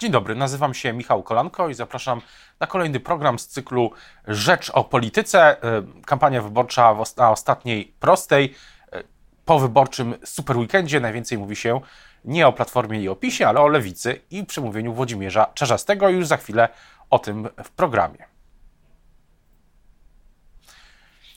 Dzień 0.00 0.10
dobry, 0.10 0.34
nazywam 0.34 0.74
się 0.74 0.92
Michał 0.92 1.22
Kolanko 1.22 1.68
i 1.68 1.74
zapraszam 1.74 2.20
na 2.60 2.66
kolejny 2.66 3.00
program 3.00 3.38
z 3.38 3.46
cyklu 3.46 3.92
Rzecz 4.28 4.70
o 4.70 4.84
Polityce. 4.84 5.62
E, 5.62 5.82
kampania 6.06 6.42
wyborcza 6.42 6.96
na 7.16 7.30
ostatniej 7.30 7.94
prostej. 8.00 8.54
E, 8.92 9.02
po 9.44 9.58
wyborczym 9.58 10.14
super 10.24 10.56
weekendzie 10.56 11.00
najwięcej 11.00 11.38
mówi 11.38 11.56
się 11.56 11.80
nie 12.24 12.46
o 12.46 12.52
Platformie 12.52 13.00
i 13.00 13.08
o 13.08 13.16
PiSie, 13.16 13.48
ale 13.48 13.60
o 13.60 13.68
Lewicy 13.68 14.20
i 14.30 14.44
przemówieniu 14.44 14.92
Włodzimierza 14.92 15.46
Czarzastego. 15.54 16.08
Już 16.08 16.26
za 16.26 16.36
chwilę 16.36 16.68
o 17.10 17.18
tym 17.18 17.48
w 17.64 17.70
programie. 17.70 18.26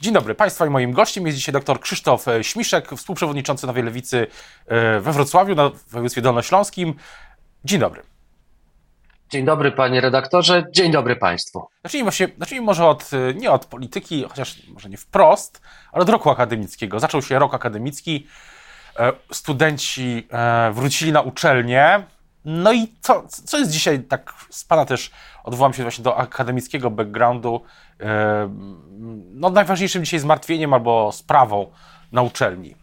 Dzień 0.01 0.13
dobry 0.13 0.35
Państwa 0.35 0.65
i 0.65 0.69
moim 0.69 0.91
gościem 0.91 1.25
jest 1.25 1.37
dzisiaj 1.37 1.53
dr 1.53 1.79
Krzysztof 1.79 2.25
Śmiszek, 2.41 2.89
współprzewodniczący 2.91 3.67
Nowej 3.67 3.83
Lewicy 3.83 4.27
e, 4.67 4.99
we 4.99 5.11
Wrocławiu, 5.11 5.55
na 5.55 5.71
województwie 5.91 6.21
dolnośląskim. 6.21 6.93
Dzień 7.65 7.79
dobry. 7.79 8.12
Dzień 9.33 9.45
dobry 9.45 9.71
panie 9.71 10.01
redaktorze, 10.01 10.63
dzień 10.71 10.91
dobry 10.91 11.15
państwu. 11.15 11.67
Zacznijmy, 11.83 12.11
zacznijmy 12.37 12.65
może 12.65 12.85
od, 12.85 13.11
e, 13.13 13.33
nie 13.33 13.51
od 13.51 13.65
polityki, 13.65 14.25
chociaż 14.29 14.67
może 14.67 14.89
nie 14.89 14.97
wprost, 14.97 15.61
ale 15.91 16.01
od 16.01 16.09
roku 16.09 16.29
akademickiego. 16.29 16.99
Zaczął 16.99 17.21
się 17.21 17.39
rok 17.39 17.53
akademicki, 17.53 18.27
e, 18.99 19.13
studenci 19.31 20.27
wrócili 20.71 21.11
na 21.11 21.21
uczelnię. 21.21 22.03
No 22.45 22.73
i 22.73 22.87
co, 23.01 23.23
co 23.27 23.57
jest 23.57 23.71
dzisiaj, 23.71 23.99
tak 23.99 24.33
z 24.49 24.63
Pana 24.63 24.85
też 24.85 25.11
odwołam 25.43 25.73
się 25.73 25.83
właśnie 25.83 26.03
do 26.03 26.17
akademickiego 26.17 26.89
backgroundu, 26.91 27.61
no 29.33 29.49
najważniejszym 29.49 30.05
dzisiaj 30.05 30.19
zmartwieniem 30.19 30.73
albo 30.73 31.11
sprawą 31.11 31.71
na 32.11 32.21
uczelni? 32.21 32.82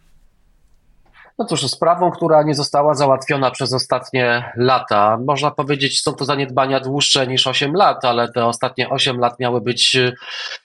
No 1.39 1.45
cóż, 1.45 1.61
sprawą, 1.61 2.11
która 2.11 2.43
nie 2.43 2.55
została 2.55 2.93
załatwiona 2.93 3.51
przez 3.51 3.73
ostatnie 3.73 4.51
lata. 4.55 5.17
Można 5.25 5.51
powiedzieć, 5.51 6.01
są 6.01 6.13
to 6.13 6.25
zaniedbania 6.25 6.79
dłuższe 6.79 7.27
niż 7.27 7.47
8 7.47 7.73
lat, 7.73 8.05
ale 8.05 8.31
te 8.31 8.45
ostatnie 8.45 8.89
8 8.89 9.19
lat 9.19 9.39
miały 9.39 9.61
być 9.61 9.97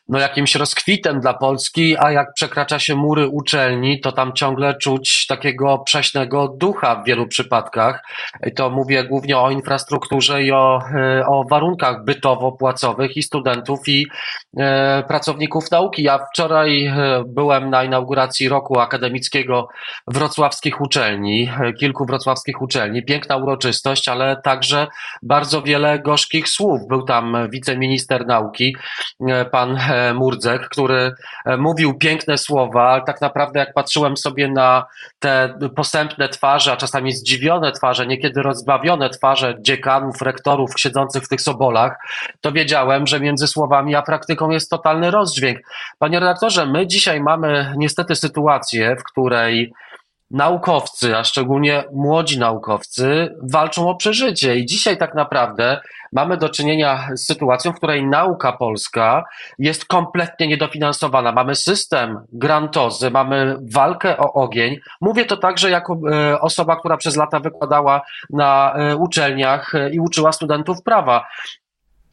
no, 0.08 0.18
jakimś 0.18 0.54
rozkwitem 0.54 1.20
dla 1.20 1.34
Polski, 1.34 1.96
a 1.98 2.12
jak 2.12 2.34
przekracza 2.34 2.78
się 2.78 2.94
mury 2.94 3.28
uczelni, 3.28 4.00
to 4.00 4.12
tam 4.12 4.32
ciągle 4.32 4.74
czuć 4.74 5.26
takiego 5.26 5.78
prześnego 5.78 6.48
ducha 6.48 7.02
w 7.02 7.06
wielu 7.06 7.26
przypadkach. 7.26 8.02
To 8.56 8.70
mówię 8.70 9.04
głównie 9.04 9.38
o 9.38 9.50
infrastrukturze 9.50 10.42
i 10.42 10.52
o, 10.52 10.80
e, 10.94 11.26
o 11.26 11.44
warunkach 11.50 12.04
bytowo-płacowych 12.04 13.16
i 13.16 13.22
studentów 13.22 13.80
i 13.88 14.06
e, 14.58 15.04
pracowników 15.08 15.70
nauki. 15.70 16.02
Ja 16.02 16.18
wczoraj 16.18 16.86
e, 16.86 17.24
byłem 17.26 17.70
na 17.70 17.84
inauguracji 17.84 18.48
roku 18.48 18.78
akademickiego 18.78 19.68
wrocławskich 20.06 20.80
uczelni, 20.80 21.50
e, 21.60 21.72
kilku 21.72 22.06
wrocławskich 22.06 22.62
uczelni. 22.62 23.04
Piękna 23.04 23.36
uroczystość, 23.36 24.08
ale 24.08 24.36
także 24.44 24.86
bardzo 25.22 25.62
wiele 25.62 25.98
gorzkich 25.98 26.48
słów. 26.48 26.80
Był 26.88 27.02
tam 27.02 27.36
wiceminister 27.52 28.26
nauki, 28.26 28.76
pan 29.50 29.78
Murdzek, 30.14 30.68
który 30.68 31.12
e, 31.44 31.56
mówił 31.56 31.94
piękne 31.98 32.38
słowa, 32.38 32.90
ale 32.90 33.02
tak 33.02 33.20
naprawdę 33.20 33.58
jak 33.58 33.74
patrzyłem 33.74 34.16
sobie 34.16 34.48
na 34.48 34.86
te 35.18 35.58
posępne 35.76 36.28
twarze, 36.28 36.72
a 36.72 36.76
czasami 36.76 37.12
zdziwione 37.12 37.72
twarze, 37.72 38.06
niekiedy 38.06 38.42
rozbawione 38.42 39.10
twarze 39.10 39.54
dziekanów, 39.60 40.22
rektorów 40.22 40.70
siedzących 40.76 41.22
w 41.22 41.28
tych 41.28 41.40
sobolach, 41.40 41.96
to 42.40 42.52
wiedziałem, 42.52 43.06
że 43.06 43.20
między 43.20 43.46
słowami 43.46 43.94
a 43.94 44.02
praktyką 44.02 44.50
jest 44.50 44.70
totalny 44.70 45.10
rozdźwięk. 45.10 45.58
Panie 45.98 46.20
redaktorze, 46.20 46.66
my 46.66 46.86
dzisiaj 46.86 47.20
mamy 47.20 47.74
niestety 47.76 48.14
sytuację, 48.14 48.96
w 48.96 49.04
której 49.04 49.72
naukowcy, 50.30 51.16
a 51.16 51.24
szczególnie 51.24 51.84
młodzi 51.92 52.38
naukowcy, 52.38 53.34
walczą 53.42 53.88
o 53.88 53.94
przeżycie. 53.94 54.56
I 54.56 54.66
dzisiaj 54.66 54.96
tak 54.98 55.14
naprawdę 55.14 55.80
mamy 56.12 56.36
do 56.36 56.48
czynienia 56.48 57.08
z 57.14 57.26
sytuacją, 57.26 57.72
w 57.72 57.76
której 57.76 58.06
nauka 58.06 58.52
polska 58.52 59.24
jest 59.58 59.84
kompletnie 59.84 60.48
niedofinansowana. 60.48 61.32
Mamy 61.32 61.54
system 61.54 62.20
grantozy, 62.32 63.10
mamy 63.10 63.56
walkę 63.72 64.18
o 64.18 64.32
ogień. 64.32 64.76
Mówię 65.00 65.24
to 65.24 65.36
także 65.36 65.70
jako 65.70 65.98
e, 66.12 66.40
osoba, 66.40 66.76
która 66.76 66.96
przez 66.96 67.16
lata 67.16 67.40
wykładała 67.40 68.02
na 68.30 68.74
e, 68.74 68.96
uczelniach 68.96 69.74
e, 69.74 69.90
i 69.90 70.00
uczyła 70.00 70.32
studentów 70.32 70.82
prawa. 70.82 71.26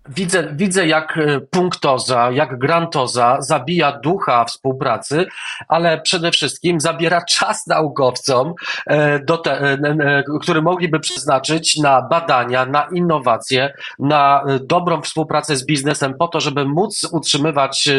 Widzę, 0.09 0.47
widzę, 0.53 0.87
jak 0.87 1.17
e, 1.17 1.39
punktoza, 1.39 2.31
jak 2.31 2.59
grantoza 2.59 3.37
zabija 3.39 3.91
ducha 3.91 4.45
współpracy, 4.45 5.25
ale 5.67 6.01
przede 6.01 6.31
wszystkim 6.31 6.79
zabiera 6.79 7.21
czas 7.29 7.67
naukowcom, 7.67 8.53
e, 8.87 9.19
te, 9.19 9.61
e, 9.61 10.23
który 10.41 10.61
mogliby 10.61 10.99
przeznaczyć 10.99 11.77
na 11.77 12.01
badania, 12.01 12.65
na 12.65 12.87
innowacje, 12.91 13.73
na 13.99 14.45
dobrą 14.61 15.01
współpracę 15.01 15.57
z 15.57 15.65
biznesem, 15.65 16.13
po 16.19 16.27
to, 16.27 16.39
żeby 16.39 16.65
móc 16.65 17.07
utrzymywać, 17.11 17.89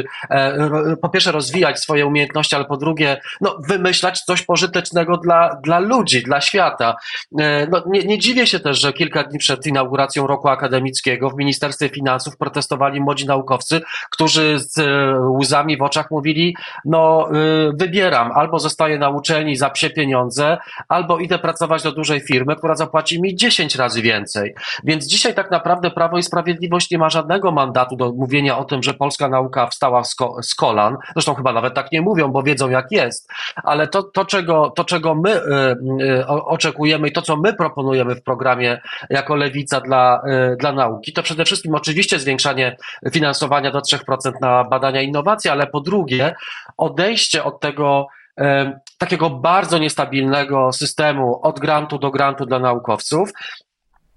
po 1.03 1.09
pierwsze 1.09 1.33
rozwijać 1.33 1.81
swoje 1.81 2.07
umiejętności, 2.07 2.57
ale 2.57 2.65
po 2.65 2.77
drugie, 2.77 3.21
no, 3.41 3.57
wymyślać 3.69 4.21
coś 4.21 4.43
pożytecznego 4.43 5.17
dla, 5.17 5.57
dla 5.63 5.79
ludzi, 5.79 6.23
dla 6.23 6.41
świata. 6.41 6.97
No, 7.33 7.85
nie, 7.87 8.05
nie 8.05 8.19
dziwię 8.19 8.47
się 8.47 8.61
też, 8.61 8.81
że 8.81 8.93
kilka 8.93 9.25
dni 9.25 9.39
przed 9.39 9.67
inauguracją 9.67 10.27
roku 10.27 10.49
akademickiego 10.49 11.31
w 11.31 11.37
Ministerstwie 11.37 11.91
Finansów 11.94 12.37
protestowali 12.37 13.00
młodzi 13.00 13.27
naukowcy, 13.27 13.81
którzy 14.10 14.59
z 14.59 14.78
e, 14.78 15.21
łzami 15.28 15.77
w 15.77 15.82
oczach 15.82 16.10
mówili, 16.10 16.56
no 16.84 17.28
e, 17.28 17.32
wybieram, 17.75 18.32
albo 18.32 18.59
zostaję 18.59 18.99
na 18.99 19.09
uczelni 19.09 19.56
za 19.56 19.71
psie 19.71 19.91
pieniądze, 19.91 20.59
albo 20.88 21.19
idę 21.19 21.38
pracować 21.38 21.82
do 21.82 21.93
dużej 21.93 22.21
firmy, 22.21 22.56
która 22.56 22.75
zapłaci 22.75 23.22
mi 23.22 23.37
10 23.37 23.77
razy 23.77 24.03
więcej. 24.03 24.55
Więc 24.84 25.06
dzisiaj 25.06 25.34
tak 25.34 25.50
naprawdę 25.50 25.91
Prawo 25.91 26.19
i 26.19 26.22
Sprawiedliwość 26.22 26.91
nie 26.91 26.99
ma 26.99 27.10
żadnego 27.10 27.53
mandatu 27.53 27.97
do 27.97 28.12
mówienia 28.12 28.59
o 28.59 28.65
tym, 28.65 28.82
że 28.82 28.94
polska 28.94 29.28
nauka 29.28 29.66
wstała 29.66 30.05
z, 30.05 30.15
ko 30.15 30.37
z 30.43 30.55
kolan. 30.55 30.97
Zresztą 31.12 31.34
chyba 31.34 31.53
nawet 31.53 31.75
tak 31.75 31.93
nie 31.93 32.00
mówią, 32.00 32.28
bo 32.28 32.43
wiedzą 32.43 32.71
jak 32.71 32.87
jest. 32.91 33.28
Ale 33.55 33.88
to, 33.88 34.03
to, 34.03 34.25
czego, 34.25 34.72
to 34.76 34.84
czego 34.84 35.15
my 35.15 35.41
y, 36.00 36.26
oczekujemy 36.26 37.09
i 37.09 37.12
to, 37.12 37.22
co 37.22 37.37
my 37.37 37.55
proponujemy 37.55 38.15
w 38.15 38.22
programie 38.22 38.81
jako 39.11 39.37
lewica 39.37 39.81
dla, 39.81 40.22
dla 40.59 40.72
nauki, 40.72 41.12
to 41.12 41.22
przede 41.22 41.44
wszystkim 41.44 41.75
oczywiście 41.84 42.19
zwiększanie 42.19 42.77
finansowania 43.12 43.71
do 43.71 43.81
3% 43.81 44.33
na 44.41 44.65
badania 44.65 45.03
i 45.03 45.09
innowacje, 45.09 45.53
ale 45.53 45.67
po 45.67 45.81
drugie 45.81 46.34
odejście 46.77 47.45
od 47.45 47.61
tego 47.61 48.06
takiego 48.99 49.31
bardzo 49.31 49.78
niestabilnego 49.78 50.73
systemu 50.73 51.41
od 51.43 51.61
grantu 51.61 51.99
do 51.99 52.11
grantu 52.11 52.47
dla 52.47 52.59
naukowców 52.59 53.31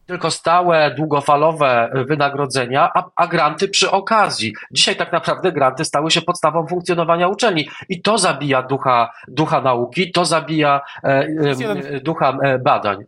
tylko 0.08 0.32
stałe, 0.32 0.92
długofalowe 0.92 1.90
wynagrodzenia, 2.08 2.90
a, 2.94 3.04
a, 3.16 3.28
granty 3.28 3.68
przy 3.68 3.92
okazji. 3.92 4.54
Dzisiaj 4.72 4.96
tak 4.96 5.12
naprawdę 5.12 5.52
granty 5.52 5.86
stały 5.86 6.12
się 6.12 6.22
podstawą 6.22 6.68
funkcjonowania 6.68 7.28
uczelni 7.28 7.70
i 7.90 8.02
to 8.02 8.18
zabija 8.18 8.62
ducha, 8.62 9.12
ducha 9.28 9.62
nauki, 9.62 10.12
to 10.12 10.26
zabija 10.26 10.82
e, 11.04 11.08
e, 11.08 12.00
ducha 12.00 12.38
e, 12.44 12.60
badań. 12.60 13.04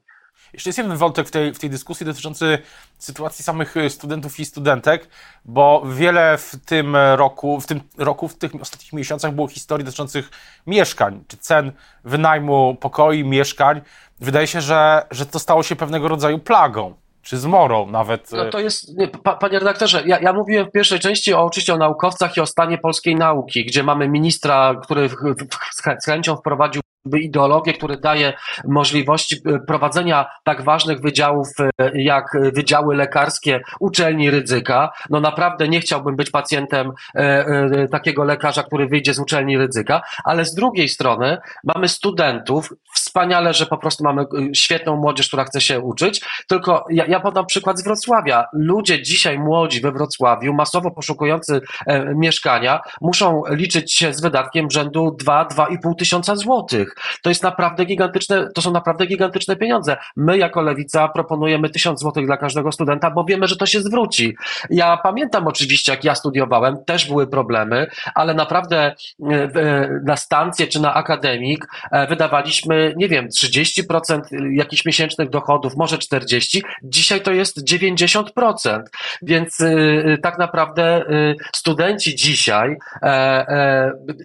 Jeszcze 0.54 0.70
jest 0.70 0.78
jeden 0.78 0.98
wątek 0.98 1.28
w 1.28 1.32
tej, 1.32 1.54
w 1.54 1.60
tej 1.60 1.70
dyskusji 1.70 2.06
dotyczący 2.06 2.58
sytuacji 2.98 3.44
samych 3.44 3.78
y, 3.78 3.90
studentów 3.90 4.40
i 4.40 4.46
studentek, 4.46 5.10
bo 5.46 5.84
wiele 5.86 6.38
w 6.38 6.56
tym 6.66 6.96
roku, 6.96 7.62
w 7.62 7.66
tym 7.66 7.82
roku, 7.98 8.28
w 8.28 8.38
tych 8.38 8.52
ostatnich 8.62 8.94
miesiącach 8.94 9.32
było 9.32 9.48
historii 9.48 9.86
dotyczących 9.86 10.30
mieszkań, 10.68 11.24
czy 11.28 11.38
cen 11.38 11.72
wynajmu 12.04 12.78
pokoi, 12.80 13.24
mieszkań. 13.24 13.82
Wydaje 14.20 14.48
się, 14.48 14.62
że, 14.62 15.04
że 15.12 15.26
to 15.26 15.40
stało 15.40 15.64
się 15.64 15.76
pewnego 15.76 16.08
rodzaju 16.08 16.40
plagą 16.40 16.94
czy 17.22 17.38
zmorą 17.38 17.92
nawet. 17.92 18.32
No 18.32 18.50
to 18.50 18.60
jest, 18.60 18.98
nie, 18.98 19.08
pa, 19.08 19.36
panie 19.36 19.60
redaktorze, 19.60 20.04
ja, 20.06 20.20
ja 20.20 20.34
mówiłem 20.34 20.66
w 20.66 20.72
pierwszej 20.72 21.00
części 21.00 21.34
o, 21.34 21.44
oczywiście 21.44 21.74
o 21.74 21.78
naukowcach 21.78 22.38
i 22.38 22.42
o 22.42 22.46
stanie 22.46 22.78
polskiej 22.78 23.16
nauki, 23.16 23.66
gdzie 23.66 23.84
mamy 23.84 24.10
ministra, 24.10 24.76
który 24.84 25.10
w, 25.10 25.14
w, 25.14 25.48
z 26.00 26.06
chęcią 26.06 26.36
wprowadził 26.36 26.82
ideologię, 27.18 27.74
który 27.74 27.98
daje 27.98 28.34
możliwości 28.68 29.36
e, 29.46 29.60
prowadzenia 29.60 30.26
tak 30.44 30.62
ważnych 30.62 31.02
wydziałów 31.02 31.48
e, 31.60 32.02
jak 32.02 32.38
wydziały 32.54 32.96
lekarskie 32.96 33.62
uczelni 33.80 34.32
ryzyka. 34.32 34.90
No 35.10 35.20
naprawdę 35.20 35.68
nie 35.68 35.80
chciałbym 35.80 36.16
być 36.16 36.32
pacjentem 36.32 36.92
e, 37.16 37.88
takiego 37.88 38.24
lekarza, 38.24 38.64
który 38.64 38.88
wyjdzie 38.88 39.14
z 39.14 39.20
uczelni 39.20 39.58
ryzyka, 39.58 40.02
ale 40.24 40.46
z 40.46 40.54
drugiej 40.54 40.90
strony 40.90 41.38
mamy 41.64 41.88
studentów, 41.88 42.74
wspaniale, 42.94 43.54
że 43.54 43.66
po 43.66 43.78
prostu 43.78 44.04
mamy 44.04 44.26
świetną 44.54 44.96
młodzież, 44.96 45.28
która 45.28 45.44
chce 45.44 45.62
się 45.62 45.80
uczyć, 45.80 46.22
tylko 46.48 46.86
ja, 46.90 47.06
ja 47.06 47.20
podam 47.20 47.46
przykład 47.46 47.80
z 47.80 47.84
Wrocławia. 47.84 48.46
Ludzie 48.54 49.02
dzisiaj 49.02 49.40
młodzi 49.40 49.82
we 49.82 49.92
Wrocławiu, 49.92 50.54
masowo 50.54 50.92
poszukujący 50.92 51.62
mieszkania, 52.16 52.80
muszą 53.02 53.44
liczyć 53.50 53.98
się 53.98 54.14
z 54.14 54.22
wydatkiem 54.22 54.72
rzędu 54.72 55.18
2-2,5 55.26 55.96
tysiąca 55.98 56.36
złotych. 56.36 56.89
To 57.22 57.30
jest 57.30 57.44
naprawdę 57.44 57.86
gigantyczne, 57.86 58.50
to 58.56 58.62
są 58.62 58.72
naprawdę 58.72 59.06
gigantyczne 59.06 59.56
pieniądze. 59.56 59.98
My 60.16 60.38
jako 60.38 60.62
Lewica 60.62 61.08
proponujemy 61.08 61.70
1000 61.70 62.00
złotych 62.00 62.26
dla 62.26 62.38
każdego 62.38 62.72
studenta, 62.72 63.12
bo 63.12 63.24
wiemy, 63.24 63.48
że 63.48 63.56
to 63.56 63.66
się 63.66 63.82
zwróci. 63.82 64.36
Ja 64.70 64.98
pamiętam 64.98 65.48
oczywiście, 65.48 65.92
jak 65.92 66.04
ja 66.04 66.16
studiowałem, 66.16 66.78
też 66.86 67.08
były 67.08 67.28
problemy, 67.28 67.88
ale 68.16 68.34
naprawdę 68.34 68.78
e, 68.78 68.94
e, 69.32 69.90
na 70.06 70.18
stację 70.18 70.68
czy 70.68 70.82
na 70.82 70.94
akademik 70.94 71.68
e, 71.92 72.08
wydawaliśmy, 72.08 72.94
nie 72.98 73.08
wiem, 73.08 73.28
30% 73.28 74.22
jakichś 74.52 74.86
miesięcznych 74.86 75.30
dochodów, 75.30 75.76
może 75.78 75.98
40%. 75.98 76.62
Dzisiaj 76.84 77.22
to 77.22 77.32
jest 77.32 77.64
90%. 77.72 78.84
Więc 79.22 79.58
tak 80.22 80.38
naprawdę 80.38 81.06
studenci 81.56 82.16
dzisiaj, 82.16 82.78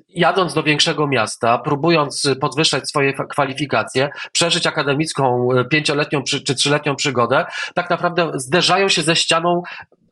jadąc 0.08 0.54
do 0.54 0.62
większego 0.62 1.06
miasta, 1.06 1.58
próbując 1.58 2.28
podwyższać 2.54 2.88
swoje 2.88 3.12
kwalifikacje, 3.12 4.10
przeżyć 4.32 4.66
akademicką 4.66 5.48
pięcioletnią 5.70 6.22
czy 6.22 6.54
trzyletnią 6.54 6.96
przygodę, 6.96 7.44
tak 7.74 7.90
naprawdę 7.90 8.30
zderzają 8.34 8.88
się 8.88 9.02
ze 9.02 9.16
ścianą 9.16 9.62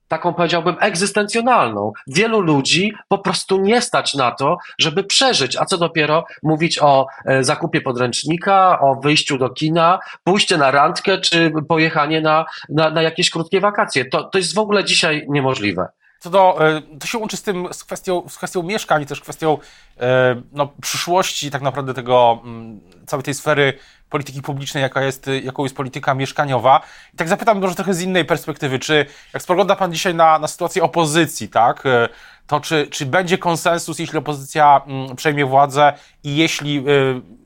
taką 0.08 0.34
powiedziałbym 0.34 0.76
egzystencjonalną. 0.80 1.92
Wielu 2.06 2.40
ludzi 2.40 2.92
po 3.08 3.18
prostu 3.18 3.60
nie 3.60 3.80
stać 3.80 4.14
na 4.14 4.30
to, 4.30 4.58
żeby 4.78 5.04
przeżyć, 5.04 5.56
a 5.56 5.64
co 5.64 5.78
dopiero 5.78 6.24
mówić 6.42 6.78
o 6.78 7.06
e, 7.26 7.44
zakupie 7.44 7.80
podręcznika, 7.80 8.80
o 8.80 9.00
wyjściu 9.00 9.38
do 9.38 9.50
kina, 9.50 9.98
pójście 10.24 10.56
na 10.56 10.70
randkę 10.70 11.18
czy 11.18 11.52
pojechanie 11.68 12.20
na, 12.20 12.44
na, 12.68 12.90
na 12.90 13.02
jakieś 13.02 13.30
krótkie 13.30 13.60
wakacje. 13.60 14.04
To, 14.04 14.24
to 14.24 14.38
jest 14.38 14.54
w 14.54 14.58
ogóle 14.58 14.84
dzisiaj 14.84 15.26
niemożliwe. 15.28 15.88
Co 16.22 16.30
do, 16.30 16.68
e, 16.68 16.82
to 16.98 17.06
się 17.06 17.18
łączy 17.18 17.36
z 17.36 17.42
tym, 17.42 17.68
z 17.72 17.84
kwestią, 17.84 18.28
z 18.28 18.36
kwestią 18.36 18.62
mieszkań, 18.62 19.06
też 19.06 19.20
kwestią 19.20 19.58
e, 20.00 20.42
no, 20.52 20.72
przyszłości 20.82 21.50
tak 21.50 21.62
naprawdę 21.62 21.94
tego, 21.94 22.40
mm, 22.44 22.80
całej 23.06 23.24
tej 23.24 23.34
sfery 23.34 23.78
polityki 24.10 24.42
publicznej, 24.42 24.82
jaka 24.82 25.02
jest, 25.02 25.26
jaką 25.42 25.62
jest 25.62 25.76
polityka 25.76 26.14
mieszkaniowa. 26.14 26.80
I 27.14 27.16
tak 27.16 27.28
zapytam 27.28 27.60
może 27.60 27.74
trochę 27.74 27.94
z 27.94 28.00
innej 28.00 28.24
perspektywy, 28.24 28.78
czy 28.78 29.06
jak 29.34 29.42
spogląda 29.42 29.76
Pan 29.76 29.92
dzisiaj 29.92 30.14
na, 30.14 30.38
na 30.38 30.48
sytuację 30.48 30.82
opozycji, 30.82 31.48
tak, 31.48 31.86
e, 31.86 32.08
to 32.46 32.60
czy, 32.60 32.86
czy 32.86 33.06
będzie 33.06 33.38
konsensus, 33.38 33.98
jeśli 33.98 34.18
opozycja 34.18 34.80
mm, 34.86 35.16
przejmie 35.16 35.46
władzę 35.46 35.92
i 36.24 36.36
jeśli 36.36 36.84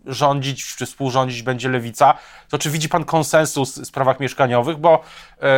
rządzić 0.06 0.76
czy 0.76 0.87
współrządzić 0.87 1.43
będzie 1.43 1.69
lewica, 1.69 2.14
to 2.48 2.58
czy 2.58 2.70
widzi 2.70 2.88
Pan 2.88 3.04
konsensus 3.04 3.78
w 3.78 3.87
sprawach 3.87 4.20
mieszkaniowych, 4.20 4.76
bo 4.76 5.02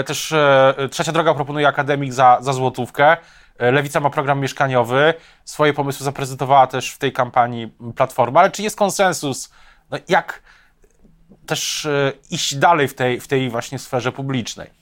też 0.06 0.34
Trzecia 0.90 1.12
Droga 1.12 1.34
proponuje 1.34 1.68
akademik 1.68 2.12
za, 2.12 2.38
za 2.40 2.52
złotówkę, 2.52 3.16
E, 3.58 3.70
Lewica 3.70 4.00
ma 4.00 4.10
program 4.10 4.40
mieszkaniowy, 4.40 5.14
swoje 5.44 5.72
pomysły 5.72 6.04
zaprezentowała 6.04 6.66
też 6.66 6.90
w 6.90 6.98
tej 6.98 7.12
kampanii 7.12 7.72
Platforma, 7.96 8.40
ale 8.40 8.50
czy 8.50 8.62
jest 8.62 8.76
konsensus, 8.76 9.52
no 9.90 9.98
jak 10.08 10.42
też 11.46 11.86
e, 11.86 12.12
iść 12.30 12.54
dalej 12.54 12.88
w 12.88 12.94
tej, 12.94 13.20
w 13.20 13.28
tej 13.28 13.50
właśnie 13.50 13.78
sferze 13.78 14.12
publicznej? 14.12 14.77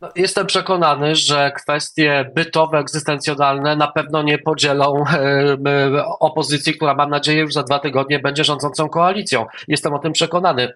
No, 0.00 0.08
jestem 0.16 0.46
przekonany, 0.46 1.16
że 1.16 1.52
kwestie 1.52 2.30
bytowe, 2.34 2.78
egzystencjonalne 2.78 3.76
na 3.76 3.92
pewno 3.92 4.22
nie 4.22 4.38
podzielą 4.38 4.94
e, 5.04 6.04
opozycji, 6.20 6.74
która 6.74 6.94
mam 6.94 7.10
nadzieję 7.10 7.40
już 7.40 7.52
za 7.52 7.62
dwa 7.62 7.78
tygodnie 7.78 8.18
będzie 8.18 8.44
rządzącą 8.44 8.88
koalicją. 8.88 9.46
Jestem 9.68 9.94
o 9.94 9.98
tym 9.98 10.12
przekonany. 10.12 10.72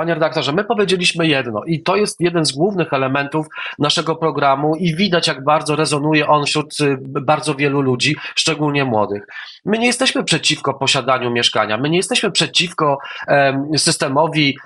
Panie 0.00 0.14
redaktorze, 0.14 0.52
my 0.52 0.64
powiedzieliśmy 0.64 1.26
jedno 1.26 1.64
i 1.64 1.82
to 1.82 1.96
jest 1.96 2.20
jeden 2.20 2.44
z 2.44 2.52
głównych 2.52 2.92
elementów 2.92 3.46
naszego 3.78 4.16
programu 4.16 4.76
i 4.76 4.96
widać, 4.96 5.28
jak 5.28 5.44
bardzo 5.44 5.76
rezonuje 5.76 6.28
on 6.28 6.46
wśród 6.46 6.80
y, 6.80 6.96
bardzo 7.00 7.54
wielu 7.54 7.80
ludzi, 7.80 8.16
szczególnie 8.34 8.84
młodych. 8.84 9.26
My 9.64 9.78
nie 9.78 9.86
jesteśmy 9.86 10.24
przeciwko 10.24 10.74
posiadaniu 10.74 11.30
mieszkania, 11.30 11.76
my 11.76 11.90
nie 11.90 11.96
jesteśmy 11.96 12.30
przeciwko 12.30 12.98
systemowi 13.76 14.58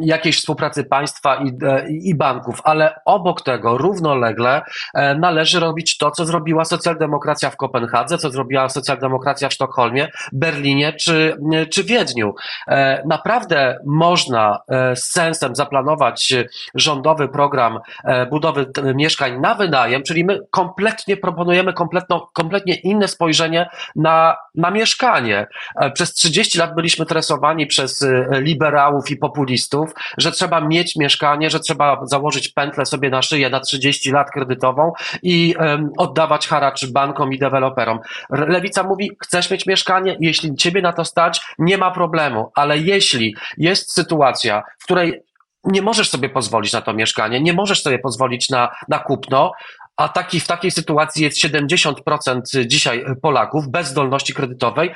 jakiejś 0.00 0.38
współpracy 0.38 0.84
państwa 0.84 1.36
i, 1.36 1.58
e, 1.66 1.90
i 1.90 2.14
banków, 2.14 2.60
ale 2.64 3.00
obok 3.04 3.42
tego 3.42 3.78
równolegle 3.78 4.62
e, 4.94 5.14
należy 5.14 5.60
robić 5.60 5.98
to, 5.98 6.10
co 6.10 6.24
zrobiła 6.24 6.64
socjaldemokracja 6.64 7.50
w 7.50 7.56
Kopenhadze, 7.56 8.18
co 8.18 8.30
zrobiła 8.30 8.68
socjaldemokracja 8.68 9.48
w 9.48 9.52
Sztokholmie, 9.52 10.08
Berlinie 10.32 10.92
czy, 10.92 11.36
czy 11.70 11.84
Wiedniu. 11.84 12.34
E, 12.68 13.02
naprawdę 13.06 13.78
można 13.86 14.58
z 14.94 15.12
sensem 15.12 15.56
zaplanować 15.56 16.34
rządowy 16.74 17.28
program 17.28 17.78
e, 18.04 18.26
budowy 18.26 18.70
mieszkań 18.94 19.40
na 19.40 19.54
wynajem, 19.54 20.02
czyli 20.02 20.24
my 20.24 20.40
kompletnie 20.50 21.16
proponujemy 21.16 21.72
kompletno, 21.72 22.30
kompletnie 22.32 22.74
inne 22.74 23.08
spojrzenie 23.08 23.68
na, 23.96 24.36
na 24.54 24.70
mieszkanie. 24.70 25.46
E, 25.76 25.90
przez 25.90 26.14
30 26.14 26.58
lat 26.58 26.74
byliśmy 26.74 27.06
tresowani 27.06 27.66
przez 27.66 28.06
liberałów 28.30 29.10
i 29.10 29.16
populistów, 29.16 29.94
że 30.18 30.32
trzeba 30.32 30.60
mieć 30.60 30.96
mieszkanie, 30.96 31.50
że 31.50 31.60
trzeba 31.60 32.00
założyć 32.06 32.48
pętlę 32.48 32.86
sobie 32.86 33.10
na 33.10 33.22
szyję 33.22 33.50
na 33.50 33.60
30 33.60 34.10
lat 34.10 34.30
kredytową 34.30 34.92
i 35.22 35.54
um, 35.58 35.90
oddawać 35.96 36.48
haracz 36.48 36.86
bankom 36.86 37.32
i 37.32 37.38
deweloperom. 37.38 37.98
Lewica 38.30 38.82
mówi, 38.82 39.10
chcesz 39.22 39.50
mieć 39.50 39.66
mieszkanie? 39.66 40.16
Jeśli 40.20 40.54
ciebie 40.56 40.82
na 40.82 40.92
to 40.92 41.04
stać, 41.04 41.40
nie 41.58 41.78
ma 41.78 41.90
problemu, 41.90 42.52
ale 42.54 42.78
jeśli 42.78 43.36
jest 43.58 43.92
sytuacja, 43.92 44.49
sytuacja, 44.50 44.62
w 44.78 44.84
której 44.84 45.22
nie 45.64 45.82
możesz 45.82 46.10
sobie 46.10 46.28
pozwolić 46.28 46.72
na 46.72 46.82
to 46.82 46.92
mieszkanie, 46.94 47.40
nie 47.40 47.52
możesz 47.52 47.82
sobie 47.82 47.98
pozwolić 47.98 48.50
na, 48.50 48.68
na 48.88 48.98
kupno, 48.98 49.52
a 49.96 50.08
taki, 50.08 50.40
w 50.40 50.46
takiej 50.46 50.70
sytuacji 50.70 51.24
jest 51.24 51.44
70% 51.44 52.66
dzisiaj 52.66 53.04
Polaków 53.22 53.68
bez 53.68 53.88
zdolności 53.88 54.34
kredytowej, 54.34 54.90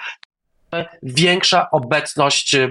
większa 1.02 1.70
obecność 1.70 2.54
e, 2.54 2.68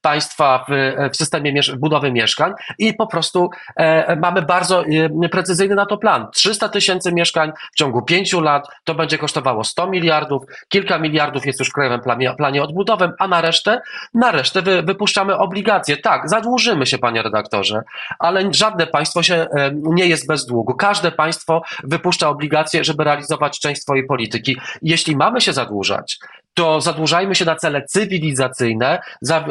państwa 0.00 0.64
w, 0.68 0.72
w 1.12 1.16
systemie 1.16 1.60
budowy 1.78 2.12
mieszkań 2.12 2.52
i 2.78 2.94
po 2.94 3.06
prostu 3.06 3.50
e, 3.76 4.16
mamy 4.16 4.42
bardzo 4.42 4.84
e, 5.24 5.28
precyzyjny 5.28 5.74
na 5.74 5.86
to 5.86 5.96
plan. 5.96 6.26
300 6.32 6.68
tysięcy 6.68 7.12
mieszkań 7.12 7.52
w 7.72 7.76
ciągu 7.76 8.02
pięciu 8.02 8.40
lat 8.40 8.68
to 8.84 8.94
będzie 8.94 9.18
kosztowało 9.18 9.64
100 9.64 9.86
miliardów, 9.86 10.42
kilka 10.68 10.98
miliardów 10.98 11.46
jest 11.46 11.58
już 11.58 11.68
w 11.68 11.72
krajowym 11.72 12.00
planie, 12.00 12.34
planie 12.36 12.62
a 13.18 13.28
na 13.28 13.40
resztę, 13.40 13.80
na 14.14 14.30
resztę 14.30 14.62
wy, 14.62 14.82
wypuszczamy 14.82 15.36
obligacje. 15.36 15.96
Tak, 15.96 16.28
zadłużymy 16.28 16.86
się, 16.86 16.98
panie 16.98 17.22
redaktorze, 17.22 17.82
ale 18.18 18.52
żadne 18.52 18.86
państwo 18.86 19.22
się 19.22 19.46
nie 19.72 20.06
jest 20.06 20.26
bez 20.26 20.46
długu. 20.46 20.74
Każde 20.74 21.12
państwo 21.12 21.62
wypuszcza 21.84 22.28
obligacje, 22.28 22.84
żeby 22.84 23.04
realizować 23.04 23.60
część 23.60 23.82
swojej 23.82 24.06
polityki. 24.06 24.56
Jeśli 24.82 25.16
mamy 25.16 25.40
się 25.40 25.52
zadłużać, 25.52 26.18
to 26.54 26.80
zadłużajmy 26.80 27.34
się 27.34 27.44
na 27.44 27.56
cele 27.56 27.82
cywilizacyjne, 27.82 28.98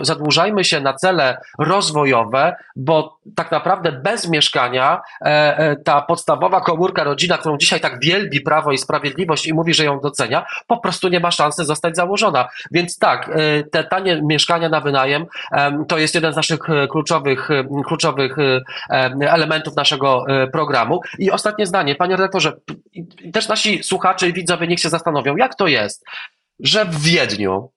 zadłużajmy 0.02 0.64
się 0.64 0.80
na 0.80 0.94
cele 0.94 1.38
rozwojowe, 1.60 2.56
bo 2.76 3.18
tak 3.36 3.52
naprawdę 3.52 3.92
bez 3.92 4.30
mieszkania 4.30 5.02
e, 5.22 5.58
e, 5.58 5.76
ta 5.76 6.02
podstawowa 6.02 6.62
komórka 6.62 7.04
rodzina, 7.04 7.38
którą 7.38 7.58
dzisiaj 7.58 7.80
tak 7.80 8.00
wielbi 8.00 8.42
Prawo 8.42 8.72
i 8.72 8.78
Sprawiedliwość 8.78 9.48
i 9.48 9.54
mówi, 9.54 9.74
że 9.74 9.86
ją 9.86 10.00
docenia, 10.00 10.46
po 10.68 10.78
prostu 10.78 11.10
nie 11.10 11.20
ma 11.20 11.32
szansy 11.32 11.66
zostać 11.66 11.96
założona. 11.96 12.48
Więc 12.72 13.00
tak, 13.00 13.30
e, 13.30 13.64
te 13.64 13.84
tanie 13.84 14.22
mieszkania 14.22 14.70
na 14.70 14.82
wynajem 14.82 15.26
to 15.88 15.98
jest 15.98 16.16
jeden 16.16 16.34
z 16.34 16.36
naszych 16.36 16.60
kluczowych, 16.90 17.50
kluczowych 17.86 18.36
elementów 19.20 19.76
naszego 19.76 20.26
programu. 20.52 21.02
I 21.20 21.32
ostatnie 21.32 21.66
zdanie, 21.66 21.96
panie 21.96 22.16
redaktorze, 22.16 22.54
też 23.34 23.48
nasi 23.48 23.84
słuchacze 23.84 24.30
i 24.30 24.34
widzowie 24.34 24.68
niech 24.68 24.80
się 24.80 24.90
zastanowią, 24.90 25.36
jak 25.36 25.56
to 25.56 25.68
jest, 25.68 26.06
że 26.64 26.86
w 26.86 27.02
Wiedniu 27.02 27.72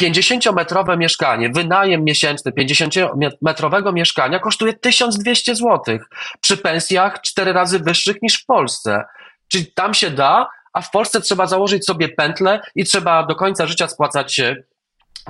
50-metrowe 0.00 0.92
e, 0.92 0.96
mieszkanie, 0.96 1.48
wynajem 1.48 2.04
miesięczny 2.04 2.52
50-metrowego 2.52 3.92
mieszkania 3.92 4.38
kosztuje 4.38 4.72
1200 4.72 5.54
zł 5.54 5.98
przy 6.40 6.56
pensjach 6.56 7.20
cztery 7.20 7.52
razy 7.52 7.78
wyższych 7.78 8.22
niż 8.22 8.42
w 8.42 8.46
Polsce. 8.46 9.04
Czyli 9.48 9.66
tam 9.66 9.94
się 9.94 10.10
da, 10.10 10.48
a 10.72 10.82
w 10.82 10.90
Polsce 10.90 11.20
trzeba 11.20 11.46
założyć 11.46 11.86
sobie 11.86 12.08
pętlę 12.08 12.60
i 12.74 12.84
trzeba 12.84 13.26
do 13.26 13.34
końca 13.34 13.66
życia 13.66 13.88
spłacać 13.88 14.40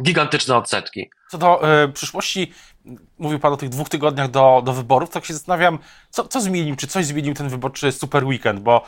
gigantyczne 0.02 0.56
odsetki. 0.56 1.10
Co 1.30 1.38
do 1.38 1.82
y, 1.84 1.92
przyszłości, 1.92 2.52
mówił 3.18 3.38
Pan 3.38 3.52
o 3.52 3.56
tych 3.56 3.68
dwóch 3.68 3.88
tygodniach 3.88 4.30
do, 4.30 4.62
do 4.64 4.72
wyborów, 4.72 5.10
tak 5.10 5.24
się 5.24 5.34
zastanawiam, 5.34 5.78
co, 6.10 6.28
co 6.28 6.40
zmienił, 6.40 6.76
czy 6.76 6.86
coś 6.86 7.06
zmienił 7.06 7.34
ten 7.34 7.48
wyborczy 7.48 7.92
super 7.92 8.24
weekend, 8.24 8.60
bo 8.60 8.84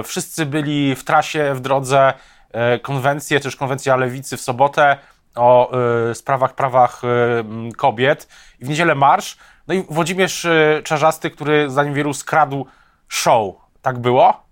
y, 0.00 0.02
wszyscy 0.02 0.46
byli 0.46 0.94
w 0.94 1.04
trasie, 1.04 1.54
w 1.54 1.60
drodze, 1.60 2.14
E, 2.56 2.78
konwencję, 2.78 3.40
też 3.40 3.56
konwencja 3.56 3.96
lewicy 3.96 4.36
w 4.36 4.40
sobotę 4.40 4.96
o 5.34 5.78
y, 6.10 6.14
sprawach, 6.14 6.54
prawach 6.54 7.02
y, 7.04 7.76
kobiet 7.76 8.28
i 8.60 8.64
w 8.64 8.68
niedzielę 8.68 8.94
marsz. 8.94 9.36
No 9.68 9.74
i 9.74 9.82
Włodzimierz 9.90 10.44
y, 10.44 10.80
Czarzasty, 10.84 11.30
który 11.30 11.70
zanim 11.70 11.94
wielu 11.94 12.14
skradł 12.14 12.66
show. 13.08 13.54
Tak 13.82 13.98
było? 13.98 14.46